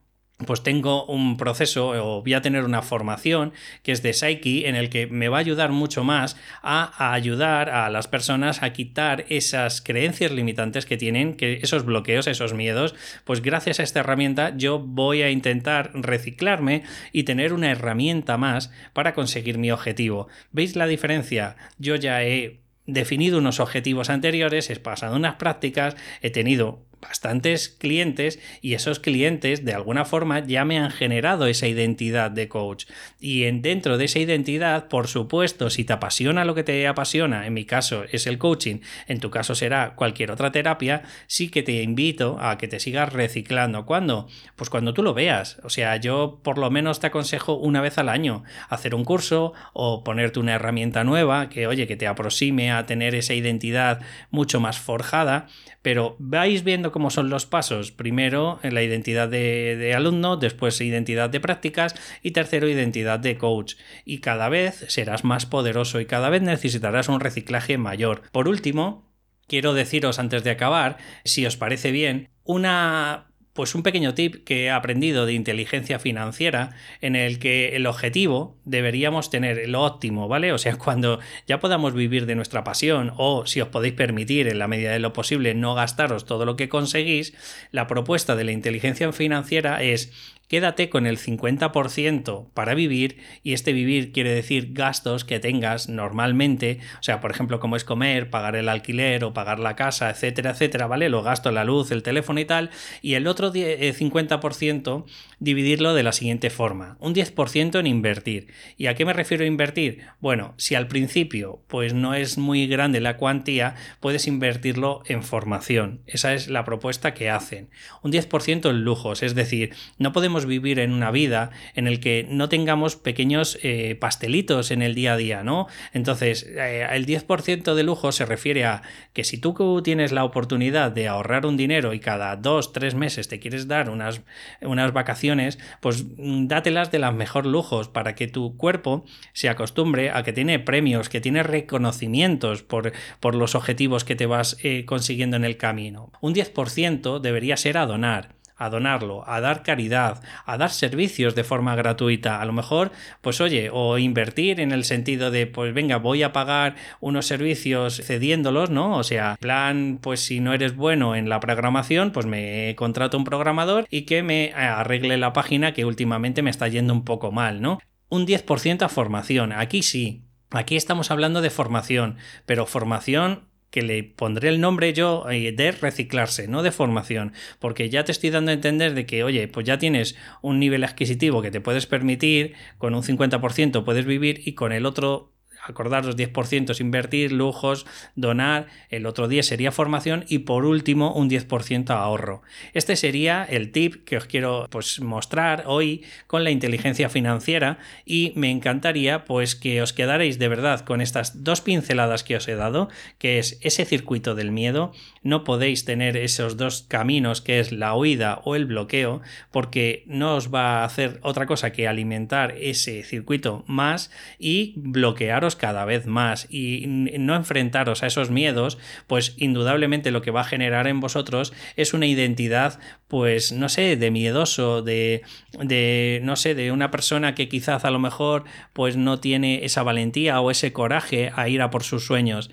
pues 0.46 0.64
tengo 0.64 1.06
un 1.06 1.36
proceso 1.38 1.90
o 1.90 2.22
voy 2.22 2.34
a 2.34 2.42
tener 2.42 2.64
una 2.64 2.82
formación 2.82 3.52
que 3.84 3.92
es 3.92 4.02
de 4.02 4.14
Psyche 4.14 4.70
en 4.70 4.76
el 4.76 4.90
que 4.90 5.06
me 5.08 5.28
va 5.28 5.38
a 5.38 5.42
ayudar 5.42 5.72
mucho 5.72 6.04
más 6.04 6.38
a, 6.62 7.14
ayudar 7.14 7.70
a 7.70 7.90
las 7.90 8.08
personas 8.08 8.64
a 8.64 8.72
quitar 8.72 9.26
esas 9.28 9.82
creencias 9.82 10.32
limitantes 10.32 10.86
que 10.86 10.98
tienen, 10.98 11.34
que 11.34 11.60
esos 11.62 11.84
bloqueos, 11.84 12.28
esos 12.28 12.54
miedos, 12.54 12.96
pues 13.26 13.42
gracias 13.42 13.80
a 13.80 13.84
esta 13.84 14.00
herramienta 14.00 14.56
yo 14.56 14.80
voy 14.80 15.24
a 15.24 15.30
intentar 15.30 15.92
reciclarme 15.94 16.84
y 17.12 17.24
tener 17.24 17.52
una 17.54 17.72
herramienta 17.72 18.38
más 18.38 18.72
para 18.94 19.14
conseguir 19.14 19.58
mi 19.58 19.72
objetivo. 19.72 20.30
¿Veis 20.52 20.76
la 20.76 20.88
diferencia? 20.88 21.58
Yo 21.80 21.96
ya 21.96 22.24
he 22.24 22.62
definido 22.86 23.40
unos 23.40 23.60
objetivos 23.60 24.10
anteriores, 24.10 24.70
he 24.70 24.76
pasado 24.78 25.16
unas 25.16 25.36
prácticas, 25.36 25.96
he 26.22 26.30
tenido 26.30 26.89
bastantes 27.02 27.70
clientes 27.70 28.40
y 28.62 28.74
esos 28.74 29.00
clientes 29.00 29.66
de 29.66 29.74
alguna 29.74 30.06
forma 30.06 30.40
ya 30.40 30.66
me 30.66 30.80
han 30.80 30.92
generado 30.92 31.48
esa 31.48 31.68
identidad 31.68 32.32
de 32.32 32.48
coach. 32.48 32.86
Y 33.20 33.44
en, 33.44 33.62
dentro 33.62 33.98
de 33.98 34.06
esa 34.06 34.20
identidad, 34.20 34.88
por 34.88 35.08
supuesto, 35.08 35.70
si 35.70 35.84
te 35.84 35.94
apasiona 35.94 36.46
lo 36.46 36.56
que 36.56 36.64
te 36.64 36.88
apasiona, 36.88 37.48
en 37.48 37.54
mi 37.54 37.66
caso 37.66 38.04
es 38.12 38.28
el 38.28 38.38
coaching, 38.38 38.80
en 39.08 39.20
tu 39.20 39.30
caso 39.30 39.56
será 39.56 39.96
cualquier 39.96 40.32
otra 40.32 40.52
terapia, 40.52 41.04
sí 41.28 41.50
que 41.50 41.64
te 41.64 41.82
invito 41.84 42.38
a 42.40 42.58
que 42.58 42.68
te 42.68 42.80
sigas 42.80 43.14
reciclando. 43.14 43.86
¿Cuándo? 43.86 44.28
Pues 44.56 44.70
cuando 44.70 44.94
tú 44.94 45.04
lo 45.04 45.14
veas. 45.14 45.60
O 45.64 45.70
sea, 45.70 45.98
yo 45.98 46.40
por 46.44 46.58
lo 46.58 46.70
menos 46.70 47.00
te 47.00 47.08
aconsejo 47.08 47.54
una 47.54 47.82
vez 47.82 47.98
al 47.98 48.10
año 48.10 48.44
hacer 48.70 48.96
un 48.96 49.06
curso 49.06 49.54
o 49.74 50.04
ponerte 50.04 50.40
una 50.40 50.56
herramienta 50.56 51.04
nueva 51.04 51.50
que, 51.50 51.68
oye, 51.68 51.88
que 51.88 51.96
te 51.96 52.08
aproxime 52.08 52.72
a 52.72 52.86
tener 52.86 53.16
esa 53.16 53.34
identidad 53.34 54.02
mucho 54.32 54.60
más 54.60 54.80
forjada 54.80 55.48
pero 55.82 56.16
vais 56.20 56.64
viendo 56.64 56.89
cómo 56.92 57.10
son 57.10 57.30
los 57.30 57.46
pasos. 57.46 57.92
Primero, 57.92 58.60
la 58.64 58.84
identidad 58.84 59.30
de, 59.30 59.94
alumno, 59.96 60.38
después 60.38 60.80
identidad 60.82 61.30
de 61.30 61.40
prácticas 61.40 61.96
y 62.22 62.32
tercero, 62.32 62.68
identidad 62.68 63.20
de 63.20 63.38
coach. 63.38 63.76
Y 64.06 64.20
cada 64.20 64.50
vez 64.50 64.86
serás 64.88 65.24
más 65.24 65.46
poderoso 65.46 66.00
y 66.00 66.06
cada 66.06 66.30
vez 66.30 66.42
necesitarás 66.42 67.10
un 67.10 67.20
reciclaje 67.20 67.78
mayor. 67.78 68.24
Por 68.32 68.48
último, 68.48 69.10
quiero 69.48 69.74
deciros 69.74 70.20
antes 70.20 70.44
de 70.44 70.52
acabar, 70.52 70.98
si 71.24 71.46
os 71.46 71.58
parece 71.58 71.92
bien, 71.92 72.30
una 72.44 73.29
pues 73.60 73.76
un 73.76 73.84
pequeño 73.84 74.14
tip 74.14 74.46
que 74.46 74.64
he 74.64 74.72
aprendido 74.72 75.26
de 75.26 75.34
inteligencia 75.34 76.00
financiera 76.00 76.70
en 77.02 77.18
el 77.18 77.40
que 77.40 77.76
el 77.76 77.88
objetivo 77.88 78.56
deberíamos 78.64 79.30
tener 79.30 79.68
lo 79.68 79.84
óptimo, 79.84 80.30
¿vale? 80.30 80.54
O 80.54 80.58
sea, 80.58 80.76
cuando 80.78 81.20
ya 81.46 81.60
podamos 81.60 81.94
vivir 81.94 82.26
de 82.26 82.36
nuestra 82.36 82.64
pasión 82.64 83.12
o 83.18 83.46
si 83.46 83.60
os 83.60 83.68
podéis 83.68 83.96
permitir 83.96 84.48
en 84.48 84.60
la 84.60 84.70
medida 84.70 84.94
de 84.94 85.00
lo 85.00 85.12
posible 85.12 85.56
no 85.56 85.76
gastaros 85.76 86.24
todo 86.24 86.46
lo 86.46 86.56
que 86.56 86.70
conseguís, 86.70 87.34
la 87.74 87.86
propuesta 87.86 88.38
de 88.38 88.46
la 88.46 88.54
inteligencia 88.54 89.12
financiera 89.12 89.84
es 89.84 90.14
quédate 90.50 90.90
con 90.90 91.06
el 91.06 91.18
50% 91.18 92.50
para 92.54 92.74
vivir 92.74 93.18
y 93.44 93.54
este 93.54 93.72
vivir 93.72 94.12
quiere 94.12 94.34
decir 94.34 94.74
gastos 94.74 95.24
que 95.24 95.40
tengas 95.40 95.88
normalmente, 95.88 96.80
o 97.00 97.04
sea, 97.04 97.22
por 97.22 97.32
ejemplo, 97.32 97.60
como 97.60 97.76
es 97.76 97.86
comer, 97.86 98.30
pagar 98.30 98.56
el 98.56 98.68
alquiler 98.68 99.24
o 99.24 99.34
pagar 99.34 99.60
la 99.60 99.76
casa, 99.76 100.10
etcétera, 100.10 100.52
etcétera, 100.52 100.88
¿vale? 100.88 101.08
Los 101.08 101.24
gastos, 101.24 101.54
la 101.54 101.64
luz, 101.64 101.92
el 101.92 102.04
teléfono 102.04 102.40
y 102.40 102.46
tal, 102.46 102.72
y 103.02 103.14
el 103.14 103.28
otro 103.28 103.54
50% 103.54 105.06
eh, 105.06 105.12
dividirlo 105.40 105.94
de 105.94 106.04
la 106.04 106.12
siguiente 106.12 106.50
forma, 106.50 106.98
un 107.00 107.14
10% 107.14 107.80
en 107.80 107.88
invertir. 107.88 108.48
¿Y 108.76 108.88
a 108.88 108.96
qué 108.96 109.06
me 109.06 109.14
refiero 109.14 109.44
a 109.44 109.48
invertir? 109.48 110.02
Bueno, 110.20 110.56
si 110.58 110.76
al 110.76 110.88
principio 110.88 111.62
pues 111.68 111.94
no 111.94 112.16
es 112.16 112.38
muy 112.40 112.68
grande 112.68 113.02
la 113.02 113.18
cuantía, 113.18 113.76
puedes 114.00 114.28
invertirlo 114.28 115.04
en 115.06 115.22
formación. 115.22 116.02
Esa 116.08 116.34
es 116.34 116.50
la 116.50 116.66
propuesta 116.66 117.14
que 117.14 117.30
hacen. 117.30 117.70
Un 118.02 118.12
10% 118.12 118.70
en 118.70 118.84
lujos, 118.84 119.22
es 119.22 119.36
decir, 119.36 119.76
no 120.00 120.12
podemos 120.12 120.39
vivir 120.46 120.80
en 120.80 120.92
una 120.92 121.12
vida 121.12 121.52
en 121.76 121.88
el 121.88 122.00
que 122.00 122.28
no 122.30 122.50
tengamos 122.50 122.96
pequeños 122.96 123.58
eh, 123.64 123.96
pastelitos 124.00 124.72
en 124.72 124.82
el 124.82 124.96
día 124.96 125.14
a 125.14 125.18
día, 125.18 125.44
¿no? 125.44 125.68
Entonces, 125.94 126.44
eh, 126.44 126.88
el 126.92 127.06
10% 127.06 127.74
de 127.74 127.84
lujo 127.84 128.12
se 128.12 128.26
refiere 128.26 128.66
a 128.66 128.82
que 129.14 129.24
si 129.24 129.38
tú 129.38 129.82
tienes 129.84 130.12
la 130.12 130.24
oportunidad 130.24 130.92
de 130.92 131.08
ahorrar 131.08 131.46
un 131.46 131.58
dinero 131.58 131.94
y 131.94 132.00
cada 132.00 132.36
dos, 132.36 132.74
tres 132.74 132.96
meses 132.96 133.28
te 133.28 133.40
quieres 133.40 133.68
dar 133.68 133.90
unas, 133.90 134.22
unas 134.62 134.94
vacaciones, 134.94 135.60
pues 135.82 136.06
mm, 136.18 136.48
dátelas 136.48 136.92
de 136.92 137.00
las 137.00 137.14
mejor 137.14 137.46
lujos 137.46 137.90
para 137.90 138.16
que 138.16 138.28
tu 138.28 138.58
cuerpo 138.58 139.06
se 139.34 139.50
acostumbre 139.50 140.12
a 140.12 140.24
que 140.24 140.34
tiene 140.34 140.60
premios, 140.60 141.10
que 141.10 141.22
tiene 141.22 141.44
reconocimientos 141.44 142.64
por, 142.64 142.94
por 143.20 143.36
los 143.36 143.56
objetivos 143.56 144.04
que 144.04 144.16
te 144.16 144.26
vas 144.26 144.58
eh, 144.64 144.86
consiguiendo 144.86 145.38
en 145.38 145.46
el 145.46 145.58
camino. 145.58 146.12
Un 146.22 146.34
10% 146.34 147.20
debería 147.20 147.58
ser 147.58 147.78
a 147.78 147.86
donar 147.86 148.39
a 148.60 148.70
donarlo, 148.70 149.28
a 149.28 149.42
dar 149.42 149.64
caridad, 149.64 150.22
a 150.46 150.58
dar 150.58 150.70
servicios 150.70 151.34
de 151.34 151.44
forma 151.44 151.76
gratuita. 151.76 152.42
A 152.42 152.46
lo 152.46 152.54
mejor, 152.54 152.92
pues 153.22 153.42
oye, 153.42 153.70
o 153.74 153.98
invertir 153.98 154.60
en 154.60 154.72
el 154.72 154.84
sentido 154.84 155.32
de, 155.32 155.48
pues 155.48 155.74
venga, 155.74 155.98
voy 155.98 156.22
a 156.22 156.34
pagar 156.34 156.76
unos 157.00 157.26
servicios 157.26 158.02
cediéndolos, 158.06 158.70
¿no? 158.70 158.98
O 158.98 159.04
sea, 159.04 159.38
plan, 159.40 160.00
pues 160.02 160.20
si 160.20 160.42
no 160.42 160.54
eres 160.54 160.76
bueno 160.76 161.16
en 161.16 161.30
la 161.30 161.40
programación, 161.40 162.12
pues 162.12 162.26
me 162.26 162.76
contrato 162.76 163.18
un 163.18 163.24
programador 163.24 163.88
y 163.90 164.04
que 164.04 164.22
me 164.22 164.54
arregle 164.54 165.18
la 165.18 165.34
página 165.34 165.74
que 165.74 165.86
últimamente 165.86 166.42
me 166.42 166.50
está 166.50 166.68
yendo 166.68 166.94
un 166.94 167.06
poco 167.06 167.32
mal, 167.32 167.62
¿no? 167.62 167.80
Un 168.10 168.28
10% 168.28 168.82
a 168.82 168.90
formación. 168.90 169.54
Aquí 169.54 169.82
sí, 169.82 170.24
Aquí 170.52 170.76
estamos 170.76 171.12
hablando 171.12 171.42
de 171.42 171.52
formación, 171.52 172.18
pero 172.48 172.66
formación 172.66 173.49
que 173.72 173.82
le 173.82 174.04
pondré 174.04 174.50
el 174.50 174.62
nombre 174.62 174.94
yo 174.94 175.30
eh, 175.30 175.52
de 175.52 175.72
reciclarse, 175.72 176.48
no 176.48 176.64
de 176.64 176.72
formación, 176.72 177.34
porque 177.60 177.90
ya 177.90 178.04
te 178.04 178.12
estoy 178.12 178.30
dando 178.30 178.52
a 178.52 178.54
entender 178.54 178.94
de 178.94 179.06
que, 179.06 179.24
oye, 179.24 179.48
pues 179.48 179.66
ya 179.66 179.78
tienes 179.78 180.16
un 180.42 180.60
nivel 180.60 180.84
adquisitivo 180.84 181.42
que 181.42 181.52
te 181.52 181.62
puedes 181.62 181.86
permitir, 181.86 182.54
con 182.78 182.96
un 182.96 183.04
50% 183.04 183.84
puedes 183.84 184.06
vivir 184.06 184.42
y 184.46 184.54
con 184.54 184.72
el 184.72 184.86
otro 184.86 185.32
acordaros 185.70 186.18
10% 186.18 186.80
invertir, 186.80 187.32
lujos, 187.32 187.86
donar, 188.16 188.68
el 188.90 189.06
otro 189.06 189.28
10 189.28 189.46
sería 189.46 189.72
formación 189.72 190.26
y 190.28 190.40
por 190.40 190.66
último 190.66 191.14
un 191.14 191.30
10% 191.30 191.90
ahorro. 191.92 192.42
Este 192.74 192.96
sería 192.96 193.44
el 193.44 193.72
tip 193.72 194.04
que 194.04 194.18
os 194.18 194.26
quiero 194.26 194.68
pues 194.70 195.00
mostrar 195.02 195.64
hoy 195.66 196.04
con 196.28 196.44
la 196.44 196.52
inteligencia 196.52 197.10
financiera 197.10 197.80
y 198.06 198.34
me 198.36 198.52
encantaría 198.52 199.26
pues 199.26 199.56
que 199.56 199.82
os 199.82 199.94
quedaréis 199.94 200.40
de 200.40 200.48
verdad 200.48 200.82
con 200.82 201.02
estas 201.02 201.44
dos 201.44 201.62
pinceladas 201.62 202.24
que 202.24 202.36
os 202.36 202.48
he 202.48 202.56
dado, 202.56 202.90
que 203.18 203.40
es 203.40 203.60
ese 203.62 203.86
circuito 203.86 204.36
del 204.36 204.52
miedo, 204.52 204.92
no 205.24 205.44
podéis 205.44 205.86
tener 205.86 206.18
esos 206.18 206.58
dos 206.58 206.86
caminos 206.88 207.42
que 207.42 207.60
es 207.60 207.72
la 207.72 207.96
huida 207.96 208.42
o 208.44 208.56
el 208.56 208.66
bloqueo 208.66 209.22
porque 209.52 210.04
no 210.08 210.36
os 210.36 210.54
va 210.54 210.82
a 210.82 210.86
hacer 210.86 211.20
otra 211.22 211.46
cosa 211.46 211.72
que 211.72 211.88
alimentar 211.88 212.56
ese 212.58 213.04
circuito 213.04 213.64
más 213.68 214.12
y 214.38 214.74
bloquearos 214.78 215.56
cada 215.60 215.86
vez 215.86 216.08
más 216.08 216.48
y 216.50 216.86
no 216.88 217.36
enfrentaros 217.36 218.02
a 218.02 218.08
esos 218.08 218.32
miedos, 218.32 218.80
pues 219.06 219.36
indudablemente 219.38 220.10
lo 220.10 220.24
que 220.24 220.32
va 220.32 220.42
a 220.42 220.46
generar 220.46 220.88
en 220.88 221.00
vosotros 221.00 221.54
es 221.76 221.94
una 221.94 222.08
identidad, 222.08 222.80
pues 223.08 223.52
no 223.52 223.70
sé, 223.70 223.96
de 223.96 224.10
miedoso, 224.10 224.82
de, 224.82 225.22
de 225.62 226.22
no 226.24 226.36
sé, 226.36 226.56
de 226.56 226.72
una 226.72 226.90
persona 226.90 227.36
que 227.36 227.48
quizás 227.50 227.86
a 227.86 227.92
lo 227.92 228.00
mejor 228.00 228.46
pues 228.74 228.98
no 228.98 229.20
tiene 229.20 229.66
esa 229.66 229.84
valentía 229.84 230.42
o 230.42 230.50
ese 230.50 230.74
coraje 230.74 231.32
a 231.36 231.48
ir 231.50 231.62
a 231.62 231.70
por 231.70 231.84
sus 231.84 232.06
sueños. 232.06 232.50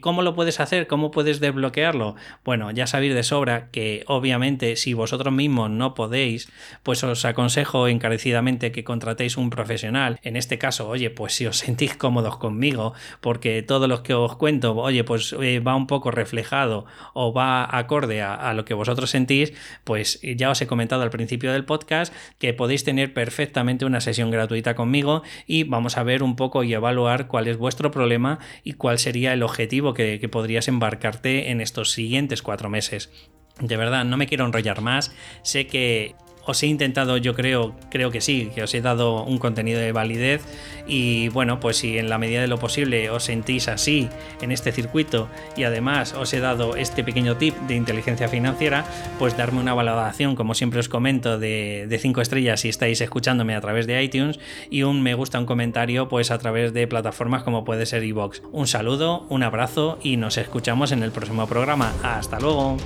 ¿Cómo 0.00 0.22
lo 0.22 0.34
puedes 0.34 0.58
hacer? 0.58 0.86
¿Cómo 0.86 1.10
puedes 1.10 1.38
desbloquearlo? 1.38 2.16
Bueno, 2.44 2.70
ya 2.70 2.86
sabéis 2.86 3.14
de 3.14 3.22
sobra 3.22 3.70
que 3.70 4.04
obviamente 4.06 4.74
si 4.76 4.94
vosotros 4.94 5.34
mismos 5.34 5.68
no 5.68 5.92
podéis, 5.92 6.50
pues 6.82 7.04
os 7.04 7.26
aconsejo 7.26 7.86
encarecidamente 7.86 8.72
que 8.72 8.84
contratéis 8.84 9.36
un 9.36 9.50
profesional. 9.50 10.18
En 10.22 10.36
este 10.36 10.56
caso, 10.56 10.88
oye, 10.88 11.10
pues 11.10 11.34
si 11.34 11.46
os 11.46 11.58
sentís 11.58 11.94
cómodos 11.94 12.38
conmigo, 12.38 12.94
porque 13.20 13.62
todo 13.62 13.86
lo 13.86 14.02
que 14.02 14.14
os 14.14 14.36
cuento, 14.36 14.74
oye, 14.76 15.04
pues 15.04 15.34
eh, 15.42 15.60
va 15.60 15.76
un 15.76 15.86
poco 15.86 16.10
reflejado 16.10 16.86
o 17.12 17.34
va 17.34 17.68
acorde 17.76 18.22
a, 18.22 18.34
a 18.34 18.54
lo 18.54 18.64
que 18.64 18.72
vosotros 18.72 19.10
sentís, 19.10 19.52
pues 19.84 20.20
ya 20.22 20.48
os 20.48 20.60
he 20.62 20.66
comentado 20.66 21.02
al 21.02 21.10
principio 21.10 21.52
del 21.52 21.66
podcast 21.66 22.14
que 22.38 22.54
podéis 22.54 22.82
tener 22.82 23.12
perfectamente 23.12 23.84
una 23.84 24.00
sesión 24.00 24.30
gratuita 24.30 24.74
conmigo 24.74 25.22
y 25.46 25.64
vamos 25.64 25.98
a 25.98 26.02
ver 26.02 26.22
un 26.22 26.34
poco 26.34 26.64
y 26.64 26.72
evaluar 26.72 27.26
cuál 27.26 27.46
es 27.46 27.58
vuestro 27.58 27.90
problema 27.90 28.38
y 28.64 28.72
cuál 28.72 28.98
sería 28.98 29.34
el 29.34 29.42
objetivo 29.42 29.65
que, 29.94 30.28
podrías 30.30 30.68
embarcarte 30.68 31.50
en 31.50 31.60
estos 31.60 31.92
siguientes 31.92 32.42
cuatro 32.42 32.68
meses. 32.68 33.10
De 33.60 33.76
verdad, 33.76 34.04
no 34.04 34.16
me 34.16 34.26
quiero 34.26 34.44
enrollar 34.44 34.80
más. 34.80 35.14
Sé 35.42 35.66
que 35.66 36.14
os 36.46 36.62
he 36.62 36.66
intentado, 36.66 37.16
yo 37.16 37.34
creo, 37.34 37.74
creo 37.90 38.10
que 38.10 38.20
sí, 38.20 38.50
que 38.54 38.62
os 38.62 38.74
he 38.74 38.80
dado 38.80 39.24
un 39.24 39.38
contenido 39.38 39.80
de 39.80 39.92
validez 39.92 40.42
y 40.86 41.28
bueno, 41.28 41.60
pues 41.60 41.78
si 41.78 41.98
en 41.98 42.08
la 42.08 42.18
medida 42.18 42.40
de 42.40 42.46
lo 42.46 42.58
posible 42.58 43.10
os 43.10 43.24
sentís 43.24 43.68
así 43.68 44.08
en 44.40 44.52
este 44.52 44.72
circuito 44.72 45.28
y 45.56 45.64
además 45.64 46.14
os 46.14 46.32
he 46.32 46.40
dado 46.40 46.76
este 46.76 47.02
pequeño 47.04 47.36
tip 47.36 47.56
de 47.66 47.74
inteligencia 47.74 48.28
financiera, 48.28 48.84
pues 49.18 49.36
darme 49.36 49.60
una 49.60 49.74
valoración, 49.74 50.36
como 50.36 50.54
siempre 50.54 50.80
os 50.80 50.88
comento, 50.88 51.38
de 51.38 51.98
5 52.00 52.20
estrellas 52.20 52.60
si 52.60 52.68
estáis 52.68 53.00
escuchándome 53.00 53.54
a 53.54 53.60
través 53.60 53.86
de 53.86 54.02
iTunes 54.02 54.38
y 54.70 54.82
un 54.82 55.02
me 55.02 55.14
gusta, 55.14 55.38
un 55.38 55.46
comentario, 55.46 56.08
pues 56.08 56.30
a 56.30 56.38
través 56.38 56.72
de 56.72 56.86
plataformas 56.86 57.42
como 57.42 57.64
puede 57.64 57.86
ser 57.86 58.04
iVoox. 58.04 58.40
Un 58.52 58.66
saludo, 58.66 59.26
un 59.28 59.42
abrazo 59.42 59.98
y 60.02 60.16
nos 60.16 60.36
escuchamos 60.38 60.92
en 60.92 61.02
el 61.02 61.10
próximo 61.10 61.46
programa. 61.46 61.92
Hasta 62.02 62.38
luego. 62.38 62.76